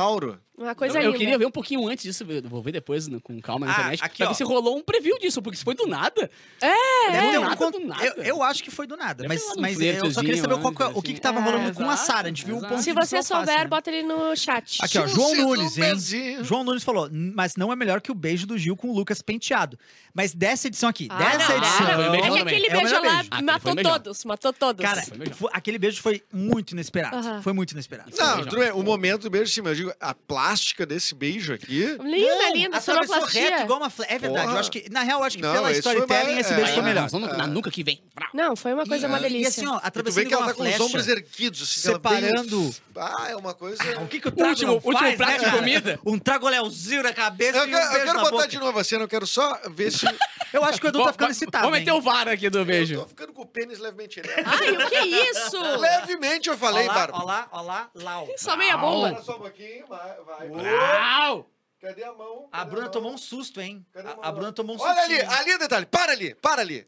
Uma 0.57 0.75
coisa 0.75 0.99
eu, 0.99 1.01
linda. 1.05 1.15
eu 1.15 1.19
queria 1.19 1.37
ver 1.39 1.45
um 1.47 1.51
pouquinho 1.51 1.87
antes 1.87 2.03
disso, 2.03 2.23
vou 2.43 2.61
ver 2.61 2.71
depois 2.71 3.07
né, 3.07 3.17
com 3.23 3.41
calma 3.41 3.65
na 3.65 3.71
Ah, 3.71 3.75
internet, 3.79 4.03
aqui, 4.03 4.17
pra 4.17 4.27
ó. 4.27 4.29
ver 4.29 4.35
se 4.35 4.43
rolou 4.43 4.77
um 4.77 4.83
preview 4.83 5.17
disso, 5.17 5.41
porque 5.41 5.57
se 5.57 5.63
foi 5.63 5.73
do 5.73 5.87
nada. 5.87 6.29
Deve 6.61 7.31
ter 7.31 7.37
um 7.39 7.41
nada 7.41 7.71
do 7.71 7.79
nada. 7.79 8.05
Eu, 8.05 8.23
eu 8.23 8.43
acho 8.43 8.63
que 8.63 8.69
foi 8.69 8.85
do 8.85 8.95
nada, 8.95 9.23
Deve 9.23 9.27
mas, 9.29 9.43
um 9.57 9.59
mas 9.59 9.79
eu 9.81 10.11
só 10.11 10.21
queria 10.21 10.37
saber 10.39 10.59
qual 10.59 10.71
flertezinho 10.73 10.99
o 10.99 11.01
que, 11.01 11.13
que 11.15 11.21
tava 11.21 11.39
assim. 11.39 11.49
rolando 11.49 11.69
É, 11.69 11.73
com 11.73 11.89
a 11.89 11.97
Sara. 11.97 12.27
A 12.27 12.29
gente 12.29 12.45
viu 12.45 12.57
exato, 12.57 12.73
ponto 12.75 12.83
Se 12.83 12.93
você 12.93 13.23
souber, 13.23 13.57
né? 13.59 13.65
bota 13.65 13.89
ele 13.89 14.03
no 14.03 14.35
chat. 14.35 14.77
Aqui, 14.83 14.99
ó, 14.99 15.07
João 15.07 15.33
Nunes, 15.35 15.77
hein? 15.77 16.40
João 16.45 16.63
Nunes 16.63 16.83
falou, 16.83 17.07
"N- 17.07 17.31
mas 17.35 17.55
não 17.55 17.71
é 17.71 17.75
melhor 17.75 18.01
que 18.01 18.11
o 18.11 18.15
beijo 18.15 18.45
do 18.47 18.57
Gil 18.57 18.75
com 18.75 18.89
o 18.89 18.93
Lucas 18.95 19.21
penteado. 19.21 19.77
Mas 20.13 20.33
dessa 20.33 20.67
edição 20.67 20.89
aqui, 20.89 21.07
Ah, 21.09 21.17
dessa 21.17 21.49
não, 21.49 21.57
edição. 21.57 21.77
Ah, 21.87 21.93
foi 21.95 21.95
o 21.95 22.01
É 22.01 22.09
melhor 22.11 22.31
que 22.33 22.39
aquele 22.41 22.67
É 22.67 22.69
beijo 22.69 22.85
melhor 22.85 23.01
lá 23.05 23.11
beijo. 23.15 23.27
Aquele 23.31 23.45
matou 23.51 23.75
melhor. 23.75 23.99
todos, 23.99 24.25
matou 24.25 24.53
todos. 24.53 24.85
Cara, 24.85 25.03
melhor. 25.17 25.35
aquele 25.53 25.77
beijo 25.77 26.01
foi 26.01 26.23
muito 26.33 26.71
inesperado. 26.71 27.15
Aham. 27.17 27.41
Foi 27.41 27.53
muito 27.53 27.71
inesperado. 27.71 28.11
Não, 28.17 28.39
tudo 28.43 28.57
bem, 28.59 28.71
o 28.71 28.83
momento 28.83 29.23
do 29.23 29.29
beijo, 29.29 29.51
sim, 29.51 29.61
mas 29.61 29.71
eu 29.71 29.85
digo, 29.87 29.93
a 29.99 30.13
plástica 30.13 30.85
desse 30.85 31.15
beijo 31.15 31.53
aqui... 31.53 31.85
linda, 32.03 32.35
Não, 32.35 32.53
linda, 32.53 32.81
sonoplastia. 32.81 33.41
reto 33.49 33.63
igual 33.63 33.79
uma. 33.79 33.91
É 34.07 34.17
verdade, 34.19 34.43
Porra. 34.45 34.55
eu 34.55 34.59
acho 34.59 34.71
que, 34.71 34.89
na 34.89 35.03
real, 35.03 35.19
eu 35.19 35.25
acho 35.25 35.37
que 35.37 35.43
Não, 35.43 35.53
pela 35.53 35.71
storytelling 35.71 36.37
esse 36.39 36.53
beijo 36.53 36.71
é, 36.71 36.73
foi 36.73 36.83
melhor. 36.83 37.03
Nós 37.03 37.11
vamos 37.11 37.37
na 37.37 37.47
nuca 37.47 37.71
que 37.71 37.83
vem. 37.83 38.01
Não, 38.33 38.55
foi 38.55 38.73
uma 38.73 38.85
coisa, 38.85 39.07
uma 39.07 39.17
E 39.19 39.21
delícia. 39.21 39.49
assim, 39.49 39.67
ó, 39.67 39.77
E 39.77 39.79
atravessando 39.83 40.23
vê 40.23 40.27
que 40.29 40.33
ela 40.33 40.45
tá 40.47 40.53
com 40.53 40.63
os 40.63 40.79
ombros 40.79 41.07
erguidos, 41.07 41.61
assim, 41.61 41.79
separando... 41.79 42.75
Ah, 42.95 43.27
é 43.29 43.35
uma 43.35 43.53
coisa... 43.53 43.81
O 44.01 44.07
que 44.07 44.19
que 44.19 44.27
o 44.27 44.31
trago 44.31 44.51
Último- 44.51 44.73
não 44.73 44.81
prato 45.15 45.17
né, 45.17 45.37
de 45.37 45.51
comida. 45.57 45.99
Um 46.05 46.17
tragoléuzinho 46.31 47.03
na 47.03 47.13
cabeça 47.13 47.57
Eu 47.57 47.65
e 47.65 47.67
um 47.67 47.71
quero, 47.71 47.83
eu 47.85 47.89
beijo 47.91 48.05
quero 48.05 48.17
na 48.17 48.23
botar 48.23 48.35
boca. 48.35 48.47
de 48.47 48.59
novo 48.59 48.79
a 48.79 48.83
cena, 48.83 49.03
eu 49.03 49.07
quero 49.07 49.27
só 49.27 49.59
ver 49.69 49.91
se... 49.91 50.05
Eu 50.53 50.65
acho 50.65 50.81
que 50.81 50.85
o 50.87 50.89
Edu 50.89 51.01
tá 51.05 51.13
ficando 51.13 51.31
excitado, 51.31 51.63
Vamos 51.63 51.79
meter 51.79 51.93
o 51.93 52.01
VAR 52.01 52.27
aqui 52.27 52.49
do 52.49 52.59
Eu 52.59 52.65
beijo. 52.65 52.99
tô 52.99 53.07
ficando 53.07 53.31
com 53.31 53.43
o 53.43 53.45
pênis 53.45 53.79
levemente 53.79 54.19
ereto. 54.19 54.43
Ai, 54.45 54.71
o 54.71 54.89
que 54.89 54.95
é 54.95 55.05
isso? 55.29 55.57
Levemente 55.79 56.49
eu 56.49 56.57
falei, 56.57 56.83
Olá, 56.83 56.93
Bárbara. 56.93 57.23
olá, 57.23 57.47
olá, 57.53 57.89
Lau. 57.95 58.27
Só 58.37 58.57
meia 58.57 58.75
bomba. 58.75 59.21
Só 59.23 59.37
um 59.37 59.39
pouquinho, 59.39 59.87
vai, 59.87 60.17
vai. 60.25 60.49
Uau! 60.49 61.47
Cadê 61.79 62.03
a 62.03 62.11
mão? 62.11 62.49
A 62.51 62.57
Cadê 62.57 62.69
Bruna 62.69 62.83
mão? 62.83 62.91
tomou 62.91 63.13
um 63.13 63.17
susto, 63.17 63.61
hein? 63.61 63.85
Cadê 63.93 64.09
a 64.09 64.11
A, 64.11 64.15
mão? 64.17 64.25
a 64.25 64.31
Bruna 64.33 64.51
tomou 64.51 64.75
um 64.75 64.79
susto. 64.79 64.91
Olha 64.91 65.01
ali, 65.03 65.21
ali 65.21 65.53
o 65.55 65.57
detalhe. 65.57 65.85
Para 65.85 66.11
ali, 66.11 66.35
para 66.35 66.61
ali. 66.61 66.85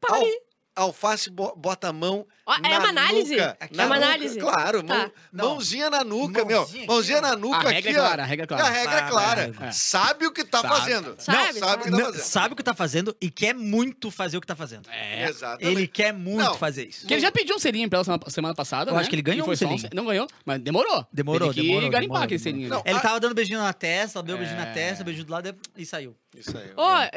Para 0.00 0.14
Al- 0.16 0.22
ali. 0.22 0.40
Alface 0.74 1.28
bo- 1.28 1.54
bota 1.54 1.88
a 1.88 1.92
mão 1.92 2.26
Ó, 2.46 2.54
é 2.54 2.60
na 2.60 2.78
uma 2.78 2.88
análise? 2.88 3.32
nuca. 3.36 3.56
Aqui 3.60 3.76
Na 3.76 3.82
é 3.82 3.86
uma 3.86 3.94
nuca, 3.96 4.06
análise? 4.06 4.38
Claro, 4.40 4.78
mão- 4.82 4.88
Tá. 5.08 5.10
Não. 5.30 5.48
mãozinha 5.50 5.90
na 5.90 6.02
nuca, 6.02 6.44
meu. 6.46 6.60
Mãozinha 6.60 6.78
aqui, 6.82 6.86
Mãozinha 6.88 7.18
ó. 7.18 7.20
na 7.20 7.36
nuca 7.36 7.56
A 7.56 7.70
regra 7.70 7.78
aqui, 7.78 7.88
é 7.88 7.92
ó. 7.92 7.94
clara, 8.06 8.22
a 8.22 8.26
regra 8.26 8.44
é 8.44 8.46
clara. 8.46 8.64
A 8.64 8.70
regra 8.70 8.92
é 8.94 8.96
Sabe, 8.98 9.10
clara. 9.10 9.72
Sabe 9.72 10.26
o 10.26 10.32
que 10.32 10.44
tá 10.44 10.60
Sabe. 10.62 10.74
fazendo. 10.74 11.14
Sabe, 11.18 11.36
Não, 11.38 11.60
sabe 11.60 11.82
o 11.82 11.84
que 11.84 11.90
tá 11.90 12.04
fazendo. 12.06 12.22
sabe 12.24 12.52
o 12.52 12.56
que 12.56 12.62
tá 12.62 12.74
fazendo 12.74 13.16
e 13.20 13.30
quer 13.30 13.54
muito 13.54 14.10
fazer 14.10 14.38
o 14.38 14.40
que 14.40 14.46
tá 14.46 14.56
fazendo. 14.56 14.88
É. 14.90 15.28
Exatamente. 15.28 15.66
Ele 15.78 15.86
quer 15.86 16.12
muito 16.14 16.38
Não. 16.42 16.54
fazer 16.54 16.86
isso. 16.88 17.06
Que 17.06 17.14
ele 17.14 17.20
já 17.20 17.30
pediu 17.30 17.54
um 17.54 17.58
selinho 17.58 17.88
pra 17.90 17.98
ela 17.98 18.04
semana, 18.04 18.22
semana 18.30 18.54
passada, 18.54 18.90
Eu 18.90 18.94
né? 18.94 19.00
acho 19.00 19.10
que 19.10 19.14
ele 19.14 19.22
ganhou 19.22 19.44
E 19.44 19.44
foi 19.44 19.54
um 19.54 19.56
selinho. 19.78 19.90
Não 19.94 20.06
ganhou, 20.06 20.26
mas 20.44 20.58
demorou. 20.58 21.06
Demorou, 21.12 21.48
Teve 21.48 21.60
que 21.60 21.66
demorou, 21.66 21.90
garimpar 21.90 22.00
demorou, 22.00 22.24
aquele 22.24 22.40
selinho. 22.40 22.68
Não, 22.70 22.78
né? 22.78 22.82
Ele 22.86 22.98
a- 22.98 23.02
tava 23.02 23.20
dando 23.20 23.34
beijinho 23.34 23.60
na 23.60 23.72
testa, 23.74 24.22
deu 24.22 24.38
beijinho 24.38 24.58
na 24.58 24.68
É. 24.68 24.72
testa, 24.72 25.04
beijinho 25.04 25.26
do 25.26 25.32
lado 25.32 25.54
e 25.76 25.84
saiu. 25.84 26.16
Isso 26.34 26.56
aí. 26.56 26.72
Ó, 26.76 26.98
é 27.02 27.10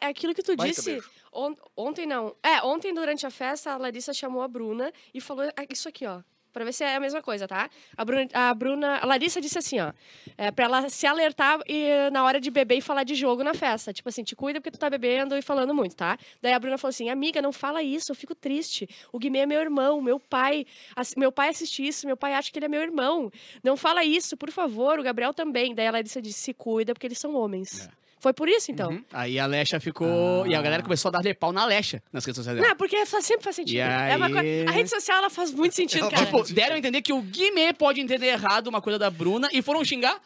é 0.00 0.06
aquilo 0.06 0.34
que 0.34 0.42
tu 0.42 0.56
disse. 0.56 0.98
On- 1.36 1.56
ontem 1.76 2.06
não. 2.06 2.34
É, 2.42 2.62
ontem 2.62 2.92
durante 2.94 3.26
a 3.26 3.30
festa, 3.30 3.72
a 3.72 3.76
Larissa 3.76 4.12
chamou 4.12 4.42
a 4.42 4.48
Bruna 4.48 4.92
e 5.12 5.20
falou 5.20 5.44
isso 5.70 5.88
aqui, 5.88 6.06
ó. 6.06 6.20
Pra 6.52 6.64
ver 6.64 6.72
se 6.72 6.82
é 6.82 6.96
a 6.96 7.00
mesma 7.00 7.20
coisa, 7.20 7.46
tá? 7.46 7.68
A 7.94 8.02
Bruna, 8.02 8.26
a, 8.32 8.54
Bruna, 8.54 8.96
a 8.96 9.04
Larissa 9.04 9.42
disse 9.42 9.58
assim, 9.58 9.78
ó. 9.78 9.92
É, 10.38 10.50
pra 10.50 10.64
ela 10.64 10.88
se 10.88 11.06
alertar 11.06 11.60
e, 11.68 12.08
na 12.10 12.24
hora 12.24 12.40
de 12.40 12.50
beber 12.50 12.78
e 12.78 12.80
falar 12.80 13.04
de 13.04 13.14
jogo 13.14 13.44
na 13.44 13.52
festa. 13.52 13.92
Tipo 13.92 14.08
assim, 14.08 14.24
te 14.24 14.34
cuida 14.34 14.58
porque 14.58 14.70
tu 14.70 14.78
tá 14.78 14.88
bebendo 14.88 15.36
e 15.36 15.42
falando 15.42 15.74
muito, 15.74 15.94
tá? 15.94 16.16
Daí 16.40 16.54
a 16.54 16.58
Bruna 16.58 16.78
falou 16.78 16.88
assim: 16.88 17.10
amiga, 17.10 17.42
não 17.42 17.52
fala 17.52 17.82
isso, 17.82 18.10
eu 18.10 18.16
fico 18.16 18.34
triste. 18.34 18.88
O 19.12 19.18
Guimê 19.18 19.40
é 19.40 19.46
meu 19.46 19.60
irmão, 19.60 20.00
meu 20.00 20.18
pai. 20.18 20.64
meu 21.18 21.30
pai 21.30 21.50
assiste 21.50 21.86
isso, 21.86 22.06
meu 22.06 22.16
pai 22.16 22.32
acha 22.32 22.50
que 22.50 22.58
ele 22.58 22.64
é 22.64 22.68
meu 22.70 22.80
irmão. 22.80 23.30
Não 23.62 23.76
fala 23.76 24.02
isso, 24.02 24.34
por 24.34 24.50
favor. 24.50 24.98
O 24.98 25.02
Gabriel 25.02 25.34
também. 25.34 25.74
Daí 25.74 25.86
a 25.86 25.90
Larissa 25.90 26.22
disse: 26.22 26.40
se 26.40 26.54
cuida 26.54 26.94
porque 26.94 27.06
eles 27.06 27.18
são 27.18 27.34
homens. 27.34 27.86
Foi 28.18 28.32
por 28.32 28.48
isso, 28.48 28.72
então. 28.72 28.90
Uhum. 28.90 29.04
Aí 29.12 29.38
a 29.38 29.44
Alexa 29.44 29.78
ficou. 29.78 30.46
E 30.46 30.54
a 30.54 30.62
galera 30.62 30.82
começou 30.82 31.10
a 31.10 31.20
dar 31.20 31.34
pau 31.34 31.52
na 31.52 31.62
Alexa 31.62 32.02
nas 32.12 32.24
redes 32.24 32.36
sociais 32.38 32.56
dela. 32.58 32.68
Não, 32.70 32.76
porque 32.76 33.04
sempre 33.06 33.42
faz 33.44 33.56
sentido. 33.56 33.78
É 33.78 34.16
uma 34.16 34.26
aí? 34.26 34.32
coi- 34.32 34.66
A 34.66 34.70
rede 34.70 34.88
social 34.90 35.18
ela 35.18 35.30
faz 35.30 35.52
muito 35.52 35.74
sentido, 35.74 36.02
Ela 36.02 36.10
cara. 36.10 36.24
Tipo, 36.26 36.42
deram 36.52 36.74
a 36.76 36.78
entender 36.78 37.02
que 37.02 37.12
o 37.12 37.20
Guimê 37.20 37.72
pode 37.72 38.00
entender 38.00 38.26
errado 38.26 38.66
uma 38.68 38.80
coisa 38.80 38.98
da 38.98 39.10
Bruna 39.10 39.48
e 39.52 39.60
foram 39.62 39.84
xingar 39.84 40.18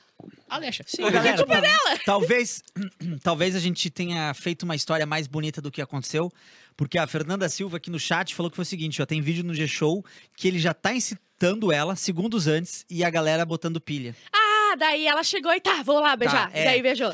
a 0.48 0.54
Alexa. 0.56 0.84
Sim, 0.86 1.04
Ô, 1.04 1.10
galera, 1.10 1.36
culpa 1.36 1.54
é 1.56 1.60
dela. 1.60 1.98
Talvez, 2.04 2.62
talvez 3.22 3.56
a 3.56 3.60
gente 3.60 3.90
tenha 3.90 4.32
feito 4.34 4.62
uma 4.62 4.76
história 4.76 5.04
mais 5.04 5.26
bonita 5.26 5.60
do 5.60 5.70
que 5.70 5.82
aconteceu, 5.82 6.30
porque 6.76 6.96
a 6.98 7.06
Fernanda 7.06 7.48
Silva 7.48 7.76
aqui 7.78 7.90
no 7.90 7.98
chat 7.98 8.34
falou 8.34 8.50
que 8.50 8.56
foi 8.56 8.62
o 8.62 8.66
seguinte, 8.66 9.02
ó, 9.02 9.06
tem 9.06 9.20
vídeo 9.20 9.42
no 9.44 9.52
G-Show 9.54 10.04
que 10.36 10.46
ele 10.48 10.58
já 10.58 10.72
tá 10.72 10.94
incitando 10.94 11.72
ela 11.72 11.96
segundos 11.96 12.46
antes 12.46 12.84
e 12.88 13.02
a 13.04 13.10
galera 13.10 13.44
botando 13.44 13.80
pilha. 13.80 14.14
Ah, 14.32 14.39
Ah, 14.72 14.76
daí 14.76 15.06
ela 15.06 15.22
chegou 15.22 15.52
e 15.52 15.60
tá, 15.60 15.82
vou 15.82 16.00
lá 16.00 16.14
beijar. 16.16 16.50
é. 16.52 16.64
Daí 16.64 16.82
beijou. 16.82 17.12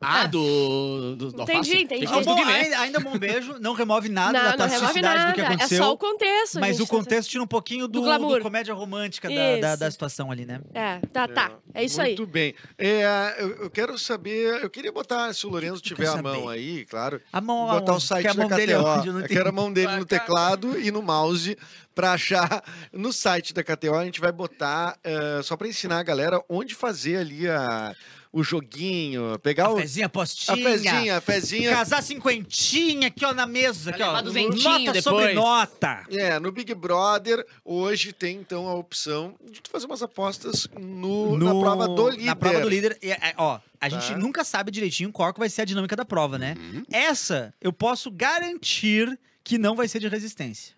Ah, 0.00 0.26
do, 0.26 1.16
do, 1.16 1.32
do 1.32 1.42
Entendi, 1.42 1.78
entendi. 1.82 2.04
Ah, 2.06 2.20
bom, 2.20 2.34
Guimê. 2.34 2.52
ainda, 2.52 2.78
ainda 2.80 3.00
bom 3.00 3.16
beijo, 3.16 3.56
não 3.60 3.72
remove 3.74 4.08
nada 4.08 4.32
não, 4.42 4.56
da 4.56 4.68
toxicidade 4.68 5.00
nada. 5.02 5.30
do 5.30 5.34
que 5.34 5.40
É 5.40 5.46
aconteceu. 5.46 5.78
só 5.78 5.92
o 5.92 5.96
contexto. 5.96 6.60
Mas 6.60 6.76
gente, 6.76 6.82
o 6.82 6.86
contexto 6.86 7.30
tira 7.30 7.42
um 7.42 7.46
pouquinho 7.46 7.86
do, 7.88 8.00
Do 8.00 8.02
glamour. 8.02 8.36
do 8.38 8.42
comédia 8.42 8.74
romântica 8.74 9.28
da, 9.30 9.56
da, 9.60 9.76
da 9.76 9.90
situação 9.90 10.30
ali, 10.30 10.44
né? 10.44 10.60
É, 10.74 10.98
tá, 11.12 11.26
tá. 11.28 11.52
É 11.72 11.82
isso 11.84 12.00
aí. 12.02 12.08
Muito 12.16 12.26
bem. 12.26 12.54
É, 12.76 13.36
eu, 13.38 13.48
eu 13.62 13.70
quero 13.70 13.96
saber, 13.98 14.62
eu 14.62 14.68
queria 14.68 14.92
botar, 14.92 15.32
se 15.32 15.46
o 15.46 15.50
Lourenço 15.50 15.80
tiver 15.80 16.08
a 16.08 16.20
mão 16.20 16.48
aí, 16.48 16.84
claro, 16.84 17.20
A 17.32 17.40
mão 17.40 17.66
botar 17.68 17.94
o 17.94 18.00
site 18.00 18.24
Porque 18.26 18.38
a 18.40 18.42
da 18.42 18.48
mão 18.48 18.56
dele 18.58 18.72
é 18.72 18.76
KTO. 18.76 18.86
onde? 18.88 19.06
Eu 19.08 19.12
não 19.14 19.20
Eu 19.20 19.28
quero 19.28 19.48
a 19.48 19.52
mão 19.52 19.72
dele 19.72 19.96
no 19.96 20.04
teclado 20.04 20.78
e 20.78 20.90
no 20.90 21.02
mouse 21.02 21.56
para 21.96 22.12
achar 22.12 22.62
no 22.92 23.10
site 23.12 23.52
da 23.54 23.64
KTO. 23.64 23.94
A 23.94 24.04
gente 24.04 24.20
vai 24.20 24.30
botar, 24.30 24.96
eh, 25.02 25.40
só 25.42 25.56
para 25.56 25.66
ensinar 25.66 25.98
a 25.98 26.02
galera 26.02 26.40
onde 26.48 26.74
fazer 26.74 27.16
ali 27.16 27.48
a, 27.48 27.96
o 28.30 28.44
joguinho, 28.44 29.38
pegar 29.38 29.70
o, 29.70 29.76
A 29.78 29.80
fezinha, 29.80 30.04
a 30.06 30.08
postinha. 30.10 30.56
fezinha, 30.70 31.16
a 31.16 31.20
fezinha. 31.22 31.70
Casar 31.70 32.02
cinquentinha 32.02 33.08
aqui, 33.08 33.24
ó, 33.24 33.32
na 33.32 33.46
mesa. 33.46 33.90
Aqui, 33.90 34.02
ó. 34.02 34.12
Nota 34.12 35.00
sobre 35.00 35.28
depois. 35.28 35.34
nota. 35.34 36.04
É, 36.10 36.38
no 36.38 36.52
Big 36.52 36.74
Brother, 36.74 37.44
hoje 37.64 38.12
tem 38.12 38.36
então 38.36 38.68
a 38.68 38.74
opção 38.74 39.34
de 39.50 39.62
tu 39.62 39.70
fazer 39.70 39.86
umas 39.86 40.02
apostas 40.02 40.68
no, 40.78 41.38
na 41.38 41.52
No- 41.52 41.60
prova 41.62 41.88
do 41.88 42.10
líder. 42.10 42.24
Na 42.26 42.36
prova 42.36 42.60
do 42.60 42.68
líder. 42.68 42.98
E, 43.02 43.10
é, 43.10 43.32
ó, 43.38 43.58
a 43.80 43.88
gente 43.88 44.08
Tá. 44.08 44.18
nunca 44.18 44.44
sabe 44.44 44.70
direitinho 44.70 45.10
qual 45.10 45.32
que 45.32 45.38
vai 45.40 45.48
ser 45.48 45.62
a 45.62 45.64
dinâmica 45.64 45.96
da 45.96 46.04
prova, 46.04 46.36
né? 46.36 46.54
Uhum. 46.58 46.84
Essa, 46.92 47.54
eu 47.58 47.72
posso 47.72 48.10
garantir 48.10 49.18
que 49.42 49.56
não 49.56 49.74
vai 49.74 49.88
ser 49.88 49.98
de 50.00 50.08
resistência. 50.08 50.75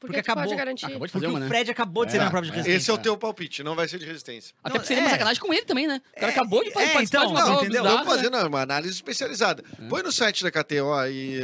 Por 0.00 0.06
porque 0.06 0.22
que 0.22 0.28
tu 0.28 0.34
pode 0.34 0.40
acabou. 0.40 0.56
garantir? 0.56 0.86
Acabou 0.86 1.06
de 1.08 1.12
fazer 1.12 1.26
Porque 1.26 1.36
uma, 1.36 1.40
o 1.40 1.42
né? 1.42 1.48
Fred 1.48 1.70
acabou 1.72 2.04
de 2.04 2.10
É, 2.10 2.12
ser 2.12 2.18
na 2.24 2.30
prova 2.30 2.46
de 2.46 2.52
é. 2.52 2.54
resistência. 2.54 2.78
Esse 2.78 2.90
é 2.90 2.94
o 2.94 2.98
teu 2.98 3.16
palpite, 3.16 3.62
não 3.64 3.74
vai 3.74 3.88
ser 3.88 3.98
de 3.98 4.04
resistência. 4.06 4.54
Até 4.62 4.68
Não, 4.68 4.74
porque 4.76 4.86
seria 4.86 5.02
uma 5.02 5.08
é. 5.08 5.12
sacanagem 5.12 5.42
com 5.42 5.52
ele 5.52 5.64
também, 5.64 5.86
né? 5.88 6.00
O 6.16 6.20
cara 6.20 6.32
acabou 6.32 6.62
de 6.62 6.68
É, 6.70 6.72
participar 6.72 7.02
então, 7.02 7.26
de 7.26 7.32
uma 7.32 7.40
não, 7.40 7.46
prova 7.46 7.62
entendeu? 7.64 7.82
bizarra, 7.82 7.96
Vamos 8.04 8.14
fazer 8.14 8.30
né? 8.30 8.38
não, 8.40 8.48
uma 8.48 8.60
análise 8.62 8.94
especializada. 8.94 9.64
Põe 9.88 10.02
no 10.02 10.12
site 10.12 10.44
da 10.44 10.50
KTO 10.52 10.92
aí, 10.94 11.40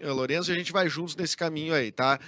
eh, 0.00 0.10
Lourenço, 0.10 0.50
e 0.50 0.54
a 0.54 0.58
gente 0.58 0.72
vai 0.72 0.88
juntos 0.90 1.16
nesse 1.16 1.34
caminho 1.36 1.72
aí, 1.74 1.90
tá? 1.90 2.20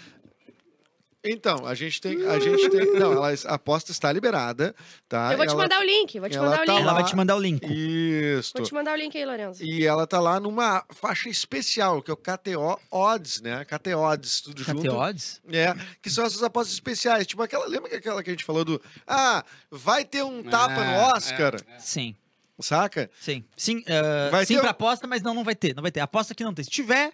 Então, 1.25 1.67
a 1.67 1.75
gente 1.75 2.01
tem. 2.01 2.25
A 2.29 2.39
gente 2.39 2.69
tem. 2.71 2.93
Não, 2.95 3.13
ela, 3.13 3.29
a 3.47 3.55
aposta 3.55 3.91
está 3.91 4.13
liberada, 4.13 4.73
tá? 5.09 5.33
Eu 5.33 5.37
vou 5.37 5.47
te 5.47 5.51
Ela- 5.51 5.63
mandar 5.63 5.81
o 5.81 5.83
link, 5.85 6.21
vou 6.21 6.29
te 6.29 6.37
ela 6.37 6.49
mandar 6.51 6.63
o 6.63 6.67
tá 6.67 6.73
link. 6.73 6.83
Ela 6.83 6.93
lá. 6.93 6.99
vai 7.01 7.05
te 7.11 7.17
mandar 7.17 7.37
o 7.37 7.41
link. 7.41 7.65
Isso. 7.69 8.53
Vou 8.57 8.65
te 8.65 8.73
mandar 8.73 8.93
o 8.93 8.97
link 8.97 9.19
aí, 9.19 9.27
Lorenzo. 9.27 9.65
E 9.65 9.85
ela 9.85 10.07
tá 10.07 10.21
lá 10.21 10.39
numa 10.39 10.85
faixa 10.95 11.29
especial, 11.29 12.01
que 12.03 12.11
é 12.11 12.15
o 12.15 12.17
KTO 12.17 12.79
Odds, 12.91 13.41
né? 13.41 13.65
KTO 13.65 13.99
Odds, 13.99 14.41
tudo 14.43 14.63
KT 14.63 14.71
junto. 14.73 14.95
Odds? 14.95 15.41
É, 15.53 15.75
que 16.01 16.09
são 16.09 16.25
essas 16.25 16.43
apostas 16.43 16.75
especiais. 16.75 17.27
Tipo 17.27 17.43
aquela, 17.43 17.67
lembra 17.67 17.91
que 17.91 17.97
aquela 17.97 18.23
que 18.23 18.31
a 18.31 18.33
gente 18.33 18.45
falou 18.45 18.65
do. 18.65 18.81
Ah, 19.07 19.45
vai 19.71 20.05
ter 20.05 20.23
um 20.23 20.43
tapa 20.45 20.85
no 20.85 20.93
É, 20.93 21.13
Oscar, 21.15 21.57
Sim, 21.81 22.15
saca? 22.61 23.11
sim. 23.21 23.45
Sim, 23.57 23.83
ah, 23.89 24.31
Vai 24.31 24.47
sim 24.47 24.55
ter 24.55 24.61
pra 24.61 24.71
aposta, 24.71 25.07
mas 25.09 25.21
não, 25.21 25.35
não 25.35 25.43
vai 25.43 25.57
ter. 25.57 25.75
Não 25.75 25.83
vai 25.83 25.91
ter. 25.91 25.99
Aposta 25.99 26.33
que 26.33 26.45
não 26.45 26.55
tem. 26.55 26.65
Se 26.65 26.71
tiver, 26.71 27.13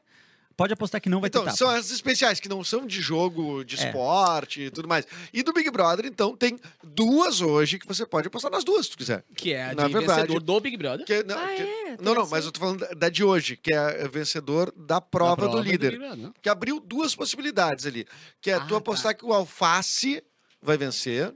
pode 0.56 0.72
apostar 0.72 1.00
que 1.00 1.08
não 1.08 1.20
vai 1.20 1.28
Então, 1.28 1.42
ter 1.42 1.46
tapa. 1.46 1.56
são 1.56 1.70
essas 1.70 1.90
especiais, 1.90 2.38
que 2.40 2.48
não 2.48 2.62
são 2.64 2.86
de 2.86 3.00
jogo, 3.00 3.64
de 3.64 3.76
É. 3.80 3.86
esporte 3.86 4.62
e 4.62 4.70
tudo 4.70 4.86
mais. 4.88 5.06
E 5.32 5.42
do 5.42 5.52
Big 5.52 5.70
Brother, 5.70 6.06
então, 6.06 6.36
tem 6.36 6.58
duas 6.82 7.40
hoje 7.40 7.78
que 7.78 7.86
você 7.86 8.04
pode 8.06 8.28
apostar 8.28 8.50
nas 8.50 8.64
duas, 8.64 8.86
se 8.86 8.92
tu 8.92 8.98
quiser. 8.98 9.24
Que 9.36 9.52
é 9.52 9.70
a 9.70 9.74
Na 9.74 9.86
de 9.86 9.92
verdade- 9.92 10.20
vencedor 10.22 10.40
do 10.40 10.60
Big 10.60 10.76
Brother. 10.76 11.04
Que, 11.06 11.22
não, 11.24 11.38
Ah, 11.38 11.48
que- 11.48 11.62
é? 11.62 11.96
não, 12.00 12.14
não, 12.14 12.26
mas 12.28 12.44
eu 12.44 12.52
tô 12.52 12.60
falando 12.60 12.86
da, 12.96 13.08
de 13.08 13.24
hoje, 13.24 13.56
que 13.56 13.72
é 13.74 14.06
vencedor 14.08 14.72
da 14.76 15.00
prova, 15.00 15.46
Da 15.46 15.52
do 15.52 15.60
líder. 15.60 15.98
Brother, 15.98 16.16
né? 16.16 16.32
que 16.42 16.48
abriu 16.48 16.78
duas 16.80 17.14
possibilidades 17.14 17.86
ali. 17.86 18.06
Que 18.40 18.50
é 18.50 18.54
Ah, 18.54 18.60
tu 18.60 18.76
apostar 18.76 19.16
que 19.16 19.24
o 19.24 19.32
Alface 19.32 20.22
vai 20.62 20.76
vencer, 20.76 21.34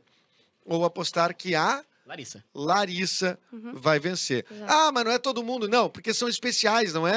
ou 0.64 0.84
apostar 0.84 1.34
que 1.34 1.54
a 1.54 1.82
Larissa. 2.08 2.42
Larissa 2.54 3.38
Uhum. 3.52 3.72
vai 3.74 3.98
vencer. 4.00 4.44
Exato. 4.50 4.72
Ah, 4.72 4.90
mas 4.92 5.04
não 5.04 5.12
é 5.12 5.18
todo 5.18 5.42
mundo, 5.44 5.68
não, 5.68 5.88
porque 5.90 6.14
são 6.14 6.26
especiais, 6.28 6.92
não 6.94 7.06
é, 7.06 7.14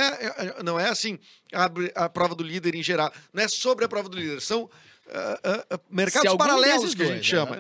é- 0.58 0.64
não 0.64 0.80
é 0.80 0.90
assim 0.90 1.18
abre 1.54 1.92
a 1.96 2.10
prova 2.10 2.36
do 2.36 2.44
líder 2.44 2.76
em 2.76 2.84
geral. 2.84 3.12
Não 3.34 3.42
é 3.42 3.48
sobre 3.48 3.86
a 3.86 3.88
prova 3.88 4.10
do 4.10 4.18
líder, 4.18 4.42
são 4.42 4.70
ah, 5.10 5.66
ah, 5.72 5.80
mercados 5.90 6.36
paralelos 6.36 6.94
que 6.94 7.04
a 7.04 7.06
gente 7.08 7.26
chama. 7.26 7.58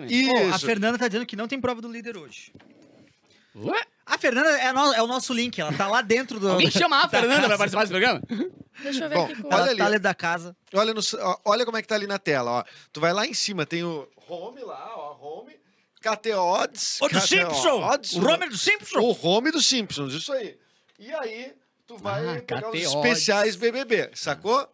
a. 0.53 0.59
Fernanda 0.59 0.97
tá 0.97 1.07
dizendo 1.07 1.25
que 1.25 1.35
não 1.35 1.47
tem 1.47 1.59
prova 1.59 1.81
do 1.81 1.89
líder 1.91 2.17
hoje. 2.17 2.51
Ué? 3.55 3.81
A 4.05 4.17
Fernanda 4.17 4.49
é, 4.49 4.71
no- 4.73 4.93
é 4.93 5.01
o 5.01 5.07
nosso 5.07 5.33
link, 5.33 5.59
ela 5.59 5.71
tá 5.73 5.87
lá 5.87 6.01
dentro 6.01 6.39
do. 6.39 6.49
Alguém 6.49 6.71
chama 6.71 6.97
a 6.97 7.01
da 7.07 7.09
Fernanda 7.09 7.47
pra 7.47 7.49
casa. 7.49 7.57
participar 7.57 7.81
desse 7.81 7.91
programa? 7.91 8.21
Deixa 8.83 9.03
eu 9.05 9.09
ver 9.09 9.15
Bom, 9.15 9.25
aqui 9.25 9.33
olha 9.43 9.53
Ela 9.55 9.67
ali. 9.69 9.77
tá 9.77 9.85
ali 9.85 9.99
da 9.99 10.13
casa. 10.13 10.55
Olha, 10.73 10.93
no- 10.93 11.01
olha 11.45 11.65
como 11.65 11.77
é 11.77 11.81
que 11.81 11.87
tá 11.87 11.95
ali 11.95 12.07
na 12.07 12.17
tela, 12.19 12.51
ó. 12.51 12.63
Tu 12.91 12.99
vai 13.01 13.13
lá 13.13 13.25
em 13.27 13.33
cima, 13.33 13.65
tem 13.65 13.83
o 13.83 14.07
home 14.27 14.61
lá, 14.61 14.90
Odds. 16.09 16.99
O 17.01 17.07
do 17.07 17.19
Simpson! 17.21 17.81
Odds, 17.83 18.13
O 18.13 18.19
Romer 18.19 18.49
do 18.49 18.57
Simpson! 18.57 18.99
O 18.99 19.17
home 19.27 19.51
dos 19.51 19.65
Simpsons, 19.65 20.13
isso 20.13 20.31
aí. 20.33 20.57
E 20.99 21.11
aí, 21.13 21.53
tu 21.87 21.97
vai 21.97 22.37
Ah, 22.37 22.41
pegar 22.41 22.69
os 22.69 22.75
especiais 22.79 23.55
Odds. 23.55 23.55
BBB, 23.57 24.11
sacou? 24.13 24.67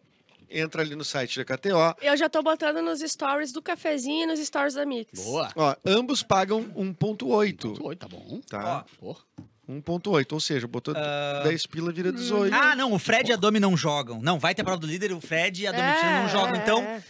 Entra 0.50 0.80
ali 0.80 0.94
no 0.94 1.04
site 1.04 1.42
da 1.42 1.44
KTO. 1.44 1.94
Eu 2.00 2.16
já 2.16 2.26
tô 2.28 2.42
botando 2.42 2.80
nos 2.80 3.00
stories 3.00 3.52
do 3.52 3.60
cafezinho 3.60 4.22
e 4.24 4.26
nos 4.26 4.40
stories 4.40 4.72
da 4.74 4.86
Mix. 4.86 5.22
Boa. 5.22 5.50
Ó, 5.54 5.76
ambos 5.84 6.22
pagam 6.22 6.62
1.8, 6.74 7.78
Oi, 7.82 7.96
tá 7.96 8.08
bom. 8.08 8.40
tá? 8.48 8.84
Porra. 8.98 9.20
1.8, 9.68 10.32
ou 10.32 10.40
seja, 10.40 10.66
botou 10.66 10.94
Ah. 10.96 11.42
10 11.44 11.66
pila, 11.66 11.92
vira 11.92 12.10
18. 12.10 12.54
Ah, 12.54 12.74
não, 12.74 12.94
o 12.94 12.98
Fred 12.98 13.28
e 13.30 13.34
a 13.34 13.36
Domi 13.36 13.60
não 13.60 13.76
jogam. 13.76 14.18
Não, 14.22 14.38
vai 14.38 14.54
ter 14.54 14.62
a 14.62 14.64
prova 14.64 14.80
do 14.80 14.86
líder, 14.86 15.12
o 15.12 15.20
Fred 15.20 15.62
e 15.62 15.66
a 15.66 15.72
Domitina 15.72 16.22
não 16.22 16.28
jogam. 16.30 16.54
é, 16.54 16.58
Então, 16.62 16.82
é. 16.82 17.02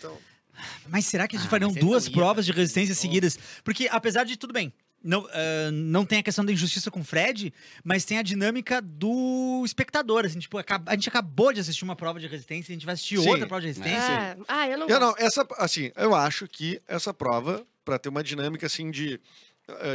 Mas 0.88 1.06
será 1.06 1.26
que 1.28 1.36
eles 1.36 1.46
Ah, 1.46 1.50
fariam 1.50 1.72
duas 1.72 2.06
ia, 2.06 2.12
provas 2.12 2.44
de 2.46 2.52
resistência 2.52 2.94
seguidas? 2.94 3.38
Porque, 3.64 3.88
apesar 3.90 4.24
de 4.24 4.36
tudo 4.36 4.52
bem, 4.52 4.72
não, 5.02 5.26
ah, 5.32 5.70
não 5.72 6.04
tem 6.04 6.18
a 6.18 6.22
questão 6.22 6.44
da 6.44 6.52
injustiça 6.52 6.90
com 6.90 7.00
o 7.00 7.04
Fred, 7.04 7.52
mas 7.84 8.04
tem 8.04 8.18
a 8.18 8.22
dinâmica 8.22 8.80
do 8.82 9.62
espectador. 9.64 10.24
Assim, 10.26 10.38
tipo, 10.38 10.58
a 10.58 10.94
gente 10.94 11.08
acabou 11.08 11.52
de 11.52 11.60
assistir 11.60 11.84
uma 11.84 11.94
prova 11.96 12.18
de 12.18 12.26
resistência, 12.26 12.72
a 12.72 12.74
gente 12.74 12.84
vai 12.86 12.94
assistir 12.94 13.18
Sim. 13.18 13.28
outra 13.28 13.46
prova 13.46 13.60
de 13.60 13.68
resistência. 13.68 13.98
É. 14.12 14.36
Ah, 14.48 14.66
eu 14.68 14.78
não 14.78 14.88
Eu 14.88 14.98
gosto. 14.98 15.00
não, 15.20 15.26
essa, 15.26 15.46
assim, 15.58 15.92
eu 15.96 16.14
acho 16.14 16.48
que 16.48 16.80
essa 16.88 17.14
prova, 17.14 17.64
pra 17.84 17.98
ter 17.98 18.08
uma 18.08 18.22
dinâmica, 18.24 18.66
assim, 18.66 18.90
de, 18.90 19.20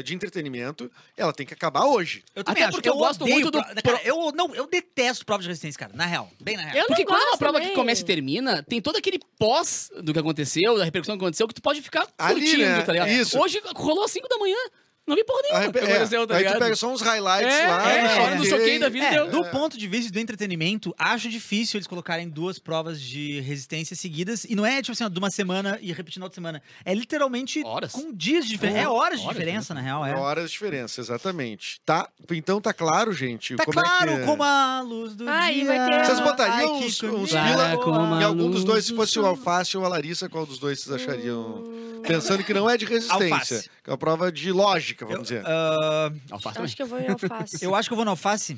de 0.03 0.13
entretenimento, 0.13 0.91
ela 1.17 1.33
tem 1.33 1.45
que 1.45 1.53
acabar 1.53 1.85
hoje. 1.85 2.23
Eu 2.35 2.43
também 2.43 2.61
Até 2.63 2.69
acho. 2.69 2.77
porque 2.77 2.89
eu 2.89 2.95
gosto 2.95 3.21
odeio 3.23 3.35
muito 3.41 3.51
do 3.51 3.63
pro- 3.63 3.81
Cara, 3.83 4.01
eu, 4.03 4.31
não, 4.31 4.53
eu 4.53 4.67
detesto 4.67 5.25
provas 5.25 5.43
de 5.43 5.49
resistência, 5.49 5.79
cara. 5.79 5.91
Na 5.95 6.05
real. 6.05 6.29
Bem 6.41 6.55
na 6.57 6.63
real. 6.63 6.75
Eu 6.77 6.87
Porque 6.87 7.03
quando 7.05 7.19
é 7.19 7.23
uma 7.23 7.29
gosto 7.31 7.39
prova 7.39 7.53
também. 7.57 7.69
que 7.69 7.75
começa 7.75 8.01
e 8.01 8.05
termina, 8.05 8.61
tem 8.63 8.81
todo 8.81 8.97
aquele 8.97 9.19
pós 9.39 9.89
do 10.01 10.13
que 10.13 10.19
aconteceu, 10.19 10.77
da 10.77 10.83
repercussão 10.83 11.17
que 11.17 11.23
aconteceu, 11.23 11.47
que 11.47 11.53
tu 11.55 11.61
pode 11.61 11.81
ficar 11.81 12.07
Ali, 12.17 12.41
curtindo, 12.41 12.63
né? 12.63 12.81
tá 12.83 12.91
ligado? 12.91 13.09
Isso. 13.09 13.39
Hoje 13.39 13.61
rolou 13.75 14.03
às 14.03 14.11
5 14.11 14.27
da 14.29 14.37
manhã. 14.37 14.57
Não 15.05 15.15
vi 15.17 15.23
porra 15.25 15.41
nenhuma 15.43 15.59
Aí, 15.59 15.67
o 15.67 15.71
que 15.73 15.79
é, 15.79 15.83
aconteceu, 15.83 16.25
tá 16.25 16.33
aí 16.35 16.39
ligado? 16.43 16.55
tu 16.55 16.59
pega 16.59 16.75
só 16.77 16.87
uns 16.93 17.01
highlights 17.01 17.53
É, 17.53 17.67
lá. 17.67 17.91
é, 17.91 18.01
não 18.01 18.09
sei 18.09 18.17
é, 18.17 18.23
o 18.31 18.35
no 18.37 18.41
quê. 18.43 18.49
choquei 18.49 18.79
da 18.79 18.87
vida. 18.89 19.05
É, 19.05 19.11
deu. 19.11 19.29
do 19.29 19.45
ponto 19.49 19.77
de 19.77 19.85
vista 19.85 20.09
do 20.13 20.17
entretenimento, 20.19 20.95
acho 20.97 21.27
difícil 21.29 21.77
eles 21.77 21.87
colocarem 21.87 22.29
duas 22.29 22.57
provas 22.57 23.01
de 23.01 23.41
resistência 23.41 23.97
seguidas. 23.97 24.45
E 24.45 24.55
não 24.55 24.65
é, 24.65 24.81
tipo 24.81 24.93
assim, 24.93 25.03
ó, 25.03 25.09
de 25.09 25.19
uma 25.19 25.29
semana 25.29 25.77
e 25.81 25.91
repetir 25.91 26.19
na 26.19 26.25
outra 26.27 26.35
semana. 26.35 26.63
É 26.85 26.93
literalmente 26.93 27.61
Horas. 27.65 27.91
com 27.91 28.13
dias 28.13 28.45
de 28.45 28.51
diferença. 28.51 28.77
É 28.79 28.87
Horas, 28.87 28.95
horas 29.03 29.19
de 29.19 29.25
horas, 29.25 29.37
diferença, 29.37 29.73
na 29.73 29.81
real. 29.81 30.05
É. 30.05 30.15
Horas 30.15 30.45
de 30.45 30.51
diferença, 30.53 31.01
exatamente. 31.01 31.81
Tá? 31.85 32.07
Então 32.31 32.61
tá 32.61 32.73
claro, 32.73 33.11
gente. 33.11 33.55
Tá 33.57 33.65
como 33.65 33.81
claro 33.81 34.11
é 34.11 34.19
que... 34.19 34.25
como 34.25 34.41
a 34.41 34.81
luz 34.81 35.15
do 35.15 35.27
Ai, 35.27 35.53
dia. 35.55 35.65
vai 35.65 35.89
ter- 35.89 36.05
Vocês 36.05 36.19
botariam 36.21 36.55
Ai, 36.75 36.85
uns, 36.85 37.03
uns 37.03 37.29
pila 37.31 37.77
como 37.83 38.15
em 38.15 38.23
a 38.23 38.27
algum 38.27 38.49
dos 38.49 38.63
dois, 38.63 38.85
se 38.85 38.95
fosse 38.95 39.19
o. 39.19 39.23
Alface 39.25 39.75
ou 39.77 39.83
a 39.83 39.87
Larissa, 39.89 40.29
qual 40.29 40.45
dos 40.45 40.59
dois 40.59 40.79
vocês 40.79 40.95
achariam? 40.95 41.63
Pensando 42.05 42.43
que 42.43 42.53
não 42.53 42.69
é 42.69 42.77
de 42.77 42.85
resistência, 42.85 43.33
Alface. 43.33 43.69
que 43.83 43.89
é 43.89 43.91
uma 43.93 43.97
prova 43.97 44.29
de 44.29 44.51
lógica, 44.51 44.92
Eu, 45.01 45.07
vamos 45.07 45.23
dizer. 45.23 45.43
ah, 45.45 46.11
Alface 46.31 46.57
Eu 46.59 46.63
acho 46.65 46.75
que 46.75 46.81
eu 46.81 46.87
vou 46.87 46.99
em 46.99 47.07
alface. 47.09 47.63
eu 47.65 47.75
acho 47.75 47.89
que 47.89 47.93
eu 47.93 47.95
vou 47.97 48.05
no 48.05 48.11
alface. 48.11 48.57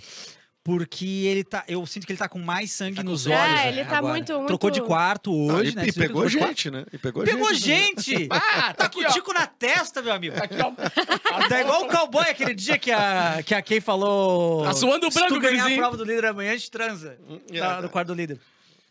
Porque 0.64 1.06
ele 1.06 1.44
tá. 1.44 1.64
Eu 1.68 1.86
sinto 1.86 2.08
que 2.08 2.12
ele 2.12 2.18
tá 2.18 2.28
com 2.28 2.40
mais 2.40 2.72
sangue 2.72 2.96
Tá 2.96 3.04
com 3.04 3.10
nos 3.12 3.28
olhos. 3.28 3.38
É, 3.38 3.54
né, 3.54 3.68
ele 3.70 3.86
tá 3.86 4.00
agora. 4.00 4.14
muito- 4.16 4.34
muito- 4.34 4.48
Trocou 4.48 4.72
de 4.72 4.82
quarto 4.82 5.30
Ah, 5.52 5.54
hoje, 5.54 5.74
e, 5.74 5.76
né? 5.76 5.88
e 5.88 5.94
pegou 5.94 6.28
gente, 6.28 6.72
né? 6.72 6.86
E 6.92 6.98
pegou, 6.98 7.24
Pegou 7.24 7.54
gente. 7.54 8.02
gente! 8.16 8.28
Ah, 8.34 8.74
Tá 8.74 8.90
com 8.90 9.00
o 9.00 9.06
tico 9.10 9.32
na 9.32 9.46
testa, 9.46 10.02
meu 10.02 10.12
amigo. 10.12 10.36
Aqui, 10.36 10.56
ó. 10.60 10.72
Tá 11.48 11.62
igual 11.62 11.84
o 11.84 11.88
cowboy 11.88 12.24
aquele 12.28 12.56
dia 12.56 12.80
que 12.80 12.92
a, 12.92 13.44
que 13.46 13.54
a 13.54 13.62
Kay 13.62 13.80
falou. 13.80 14.64
Tá 14.64 14.74
suando 14.74 15.12
Se 15.12 15.20
branco, 15.20 15.36
tu 15.36 15.40
ganhar 15.40 15.54
a 15.54 15.58
gurizinho." 15.66 15.80
prova 15.82 15.98
do 15.98 16.04
líder 16.04 16.26
amanhã, 16.26 16.54
a 16.54 16.58
gente 16.58 16.72
transa. 16.72 17.16
É. 17.52 17.60
Tá, 17.60 17.82
no 17.84 17.90
quarto 17.90 18.08
do 18.08 18.16
líder. 18.16 18.40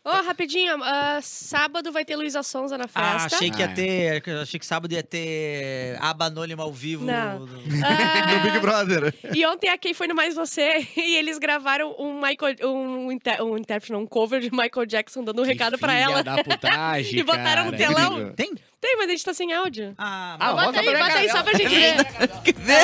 Ô, 0.05 0.09
rapidinho, 0.23 0.77
ah, 0.83 1.19
sábado 1.19 1.91
vai 1.91 2.05
ter 2.05 2.15
Luísa 2.15 2.43
Sonza 2.43 2.77
na 2.77 2.85
Ah, 2.93 3.19
festa. 3.19 3.35
achei 3.37 3.49
que 3.49 3.59
ia 3.59 3.65
Ah, 3.65 3.71
é. 3.71 3.73
ter. 3.73 4.29
Achei 4.39 4.59
que 4.59 4.65
sábado 4.65 4.91
ia 4.93 5.01
ter 5.01 5.97
aba 5.99 6.25
anônima 6.25 6.61
ao 6.61 6.71
vivo. 6.71 7.03
Não. 7.03 7.39
no- 7.39 7.59
Ah, 7.83 8.31
No 8.37 8.39
Big 8.43 8.59
Brother. 8.59 9.11
E 9.33 9.43
ontem 9.47 9.67
a 9.67 9.77
Kay 9.79 9.95
foi 9.95 10.05
no 10.07 10.13
Mais 10.13 10.35
Você 10.35 10.87
e 10.95 11.15
eles 11.15 11.39
gravaram 11.39 11.95
um 11.97 12.21
Michael, 12.21 12.55
um, 12.69 13.11
inter, 13.11 13.41
um 13.43 13.57
intérprete, 13.57 13.91
não, 13.93 14.01
um 14.01 14.05
cover 14.05 14.39
de 14.39 14.51
Michael 14.51 14.85
Jackson 14.85 15.23
dando 15.23 15.41
um 15.41 15.45
recado 15.45 15.75
pra 15.79 15.93
ela. 15.93 16.21
da 16.23 16.43
putagem, 16.43 17.17
E 17.19 17.23
botaram 17.23 17.65
no 17.65 17.71
cara. 17.71 17.77
telão. 17.93 18.31
Tem? 18.33 18.53
Tem, 18.79 18.97
mas 18.97 19.07
a 19.07 19.11
gente 19.11 19.25
tá 19.25 19.33
sem 19.33 19.51
áudio. 19.53 19.95
Ah, 19.97 20.37
Ah, 20.39 20.53
mas- 20.53 20.65
bota 20.67 20.77
bota 20.83 20.89
aí, 20.91 20.97
bota 20.99 21.17
aí, 21.17 21.29
só 21.31 21.41
pra 21.41 21.53
gente 21.53 21.69
ver. 21.75 21.95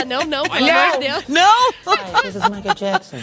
Ah, 0.01 0.05
não, 0.05 0.23
não, 0.25 0.41
pelo 0.49 0.55
Olha! 0.65 0.83
amor 0.85 0.99
de 0.99 1.07
Deus. 1.07 1.23
Hi, 1.85 2.21
this 2.23 2.35
is 2.35 2.49
Michael 2.49 2.73
Jackson. 2.75 3.17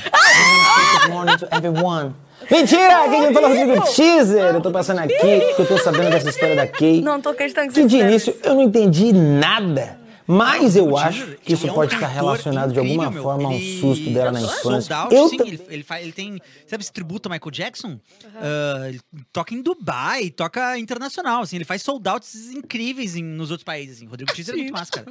Good 1.02 1.10
morning 1.12 1.36
to 1.38 1.48
everyone. 1.50 2.14
Mentira! 2.50 3.08
Quem 3.10 3.32
fala 3.32 3.48
o 3.48 3.56
Rodrigo 3.56 3.94
Teaser. 3.94 4.54
Eu 4.54 4.60
tô 4.60 4.70
passando 4.70 5.00
aqui 5.00 5.14
porque 5.14 5.62
eu 5.62 5.66
tô 5.66 5.78
sabendo 5.78 6.10
dessa 6.10 6.30
história 6.30 6.56
da 6.56 6.66
Kay. 6.66 7.02
Não 7.02 7.20
tô 7.20 7.30
acreditando 7.30 7.68
que 7.68 7.74
Que 7.74 7.80
você 7.80 7.86
de 7.86 7.90
fizeram 7.96 8.10
início 8.10 8.36
eu 8.42 8.54
não 8.54 8.62
entendi 8.62 9.12
nada. 9.12 9.98
Mas 10.30 10.76
eu 10.76 10.88
O 10.90 10.98
acho 10.98 11.26
que 11.38 11.54
isso 11.54 11.66
é 11.66 11.72
pode 11.72 11.94
estar 11.94 12.06
relacionado 12.06 12.72
de 12.72 12.78
alguma 12.78 13.10
forma 13.10 13.48
a 13.48 13.52
um 13.52 13.60
susto 13.80 14.10
dela 14.10 14.30
na 14.30 14.42
infância. 14.42 14.94
Eu 15.10 15.30
ele, 15.32 15.60
ele, 15.70 15.82
faz, 15.82 16.02
ele 16.02 16.12
tem, 16.12 16.38
sabe 16.66 16.82
esse 16.82 16.92
tributo 16.92 17.28
a 17.28 17.32
Michael 17.32 17.50
Jackson? 17.50 17.98
Ah, 18.36 18.88
ele 18.88 19.00
toca 19.32 19.54
em 19.54 19.62
Dubai, 19.62 20.28
toca 20.30 20.78
internacional, 20.78 21.42
assim, 21.42 21.56
ele 21.56 21.64
faz 21.64 21.80
sold 21.82 22.06
outs 22.06 22.34
incríveis 22.50 23.14
nos 23.14 23.50
outros 23.50 23.64
países, 23.64 23.96
assim. 23.96 24.06
Rodrigo 24.06 24.30
Teaser 24.34 24.54
é 24.54 24.58
muito 24.58 24.72
massa, 24.72 24.92
cara. 24.92 25.06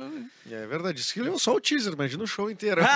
É 0.51 0.67
verdade, 0.67 0.99
isso 1.01 1.11
que 1.13 1.19
ele 1.19 1.29
é 1.29 1.37
só 1.39 1.55
o 1.55 1.59
teaser, 1.59 1.93
imagina 1.93 2.23
o 2.23 2.27
show 2.27 2.49
inteiro. 2.51 2.81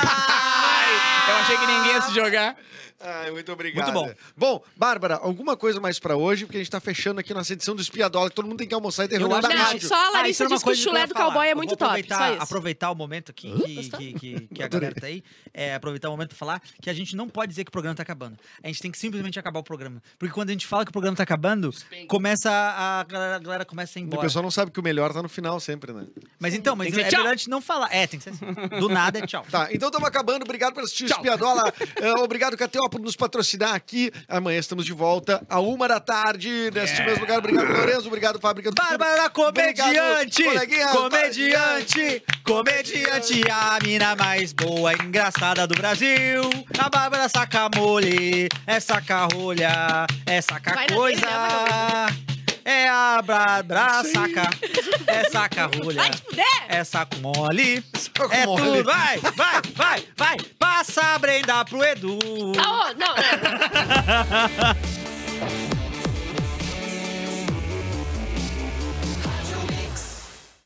Eu 1.28 1.36
achei 1.38 1.58
que 1.58 1.66
ninguém 1.66 1.92
ia 1.94 2.02
se 2.02 2.14
jogar. 2.14 2.56
Ai, 3.00 3.32
muito 3.32 3.52
obrigado. 3.52 3.92
Muito 3.94 3.94
bom. 4.08 4.14
Bom, 4.36 4.64
Bárbara, 4.76 5.16
alguma 5.16 5.56
coisa 5.56 5.80
mais 5.80 5.98
pra 6.00 6.16
hoje? 6.16 6.46
Porque 6.46 6.58
a 6.58 6.60
gente 6.60 6.70
tá 6.70 6.80
fechando 6.80 7.20
aqui 7.20 7.34
nossa 7.34 7.54
edição 7.54 7.76
do 7.76 7.82
Espiadola, 7.82 8.30
que 8.30 8.36
todo 8.36 8.46
mundo 8.48 8.58
tem 8.58 8.68
que 8.68 8.74
almoçar 8.74 9.06
e 9.06 9.08
ter 9.08 9.16
Eu 9.16 9.20
reunião 9.22 9.40
acho 9.40 9.48
da 9.48 9.56
rádio. 9.56 9.88
só 9.88 9.96
a 9.96 10.08
Ah, 10.08 10.10
Larissa 10.12 10.44
uma 10.44 10.50
disse 10.50 10.64
que 10.64 10.70
o 10.70 10.74
coisa 10.74 10.82
que 10.82 10.88
eu 10.88 10.92
chulé 10.94 11.08
do 11.08 11.14
falar. 11.14 11.26
cowboy 11.26 11.48
é 11.48 11.56
muito 11.56 11.76
top. 11.78 12.04
Aproveitar, 12.16 12.44
aproveitar 12.44 12.92
o 12.92 12.96
momento 12.96 13.32
aqui 13.32 13.52
que, 13.52 13.90
que, 13.90 14.14
que, 14.14 14.48
que 14.56 14.64
a 14.64 14.68
galera 14.68 14.96
tá 14.96 15.08
aí. 15.08 15.24
É, 15.54 15.74
aproveitar 15.76 16.10
o 16.10 16.12
momento 16.12 16.30
pra 16.30 16.38
falar 16.38 16.62
que 16.82 16.90
a 16.90 16.94
gente 16.94 17.16
não 17.16 17.28
pode 17.30 17.50
dizer 17.50 17.64
que 17.64 17.70
o 17.70 17.72
programa 17.72 17.96
tá 17.96 18.04
acabando. 18.04 18.38
A 18.64 18.68
gente 18.68 18.82
tem 18.82 18.92
que 18.92 18.98
simplesmente 18.98 19.40
acabar 19.40 19.60
o 19.60 19.64
programa. 19.64 20.02
Porque 20.18 20.34
quando 20.34 20.50
a 20.50 20.52
gente 20.54 20.68
fala 20.68 20.84
que 20.86 20.90
o 20.90 20.94
programa 20.94 21.16
tá 21.18 21.24
acabando, 21.24 21.74
começa 22.08 22.50
a, 22.52 23.00
a 23.02 23.04
galera, 23.04 23.36
a 23.36 23.40
galera 23.40 23.66
começa 23.66 23.98
a 23.98 24.00
ir 24.00 24.04
E 24.04 24.06
o 24.06 24.08
embora. 24.08 24.22
pessoal 24.22 24.44
não 24.44 24.52
sabe 24.52 24.72
que 24.72 24.80
o 24.80 24.84
melhor 24.84 25.14
tá 25.14 25.22
no 25.22 25.30
final 25.30 25.60
sempre, 25.60 25.94
né? 25.94 26.06
Mas 26.40 26.54
então, 26.54 26.76
mas 26.76 26.94
que 26.94 27.00
é 27.00 27.04
melhor 27.06 27.28
a 27.28 27.36
gente 27.36 27.50
não 27.50 27.62
falar. 27.62 27.94
É, 27.94 28.08
tem 28.08 28.20
que 28.20 28.24
ser 28.24 28.32
assim. 28.32 28.46
Do 28.80 28.90
nada 28.90 29.20
é 29.20 29.28
tchau. 29.28 29.46
Tá, 29.50 29.70
então 29.72 29.90
estamos 29.90 30.08
acabando. 30.08 30.44
Obrigado 30.44 30.74
por 30.74 30.84
assistir 30.84 31.06
o 31.06 31.08
Espiadola. 31.08 31.72
É, 31.96 32.12
obrigado, 32.14 32.56
KTO, 32.58 32.90
por 32.90 33.00
nos 33.02 33.16
patrocinar 33.16 33.74
aqui. 33.74 34.12
Amanhã 34.28 34.60
estamos 34.60 34.86
de 34.86 34.94
volta, 34.94 35.46
a 35.50 35.60
uma 35.60 35.88
da 35.88 36.00
tarde, 36.00 36.70
neste 36.74 37.02
mesmo 37.04 37.22
lugar. 37.22 37.40
Obrigado, 37.40 37.68
Lourenço. 37.72 38.08
Obrigado, 38.08 38.40
Fábrica 38.40 38.72
do. 38.72 38.76
Bárbara, 38.76 39.30
comediante! 39.30 40.44
Obrigado, 40.44 40.54
coleguinha. 40.54 40.88
Comediante! 40.90 42.01
Comediante, 42.44 43.44
a 43.50 43.78
mina 43.84 44.16
mais 44.16 44.52
boa 44.54 44.94
e 44.94 44.96
engraçada 45.06 45.66
do 45.68 45.76
Brasil. 45.76 46.42
A 46.78 46.90
Bárbara 46.90 47.30
saca 47.30 47.70
mole, 47.76 48.50
é 48.68 48.80
saca 48.80 49.28
rolha, 49.34 50.06
é 50.26 50.42
saca 50.42 50.86
coisa. 50.94 51.28
É 52.64 52.88
a 52.90 53.22
Bárbara 53.24 54.04
saca, 54.04 54.50
é 55.08 55.30
saca 55.30 55.66
rolha, 55.66 55.96
Vai 56.02 56.10
te 56.12 56.22
fuder! 56.22 56.46
é 56.70 56.84
saco 56.84 57.18
mole. 57.20 57.84
Saco 57.96 58.32
É 58.34 58.46
mole. 58.46 58.62
tudo, 58.64 58.84
vai, 58.84 59.18
vai, 59.18 59.62
vai, 59.76 60.04
vai. 60.18 60.38
Passa 60.60 61.02
a 61.16 61.20
Brenda 61.20 61.66
pro 61.66 61.84
Edu. 61.84 62.20
Tá, 62.54 62.62
ô, 62.72 62.84
não, 62.94 63.16
não. 63.16 63.16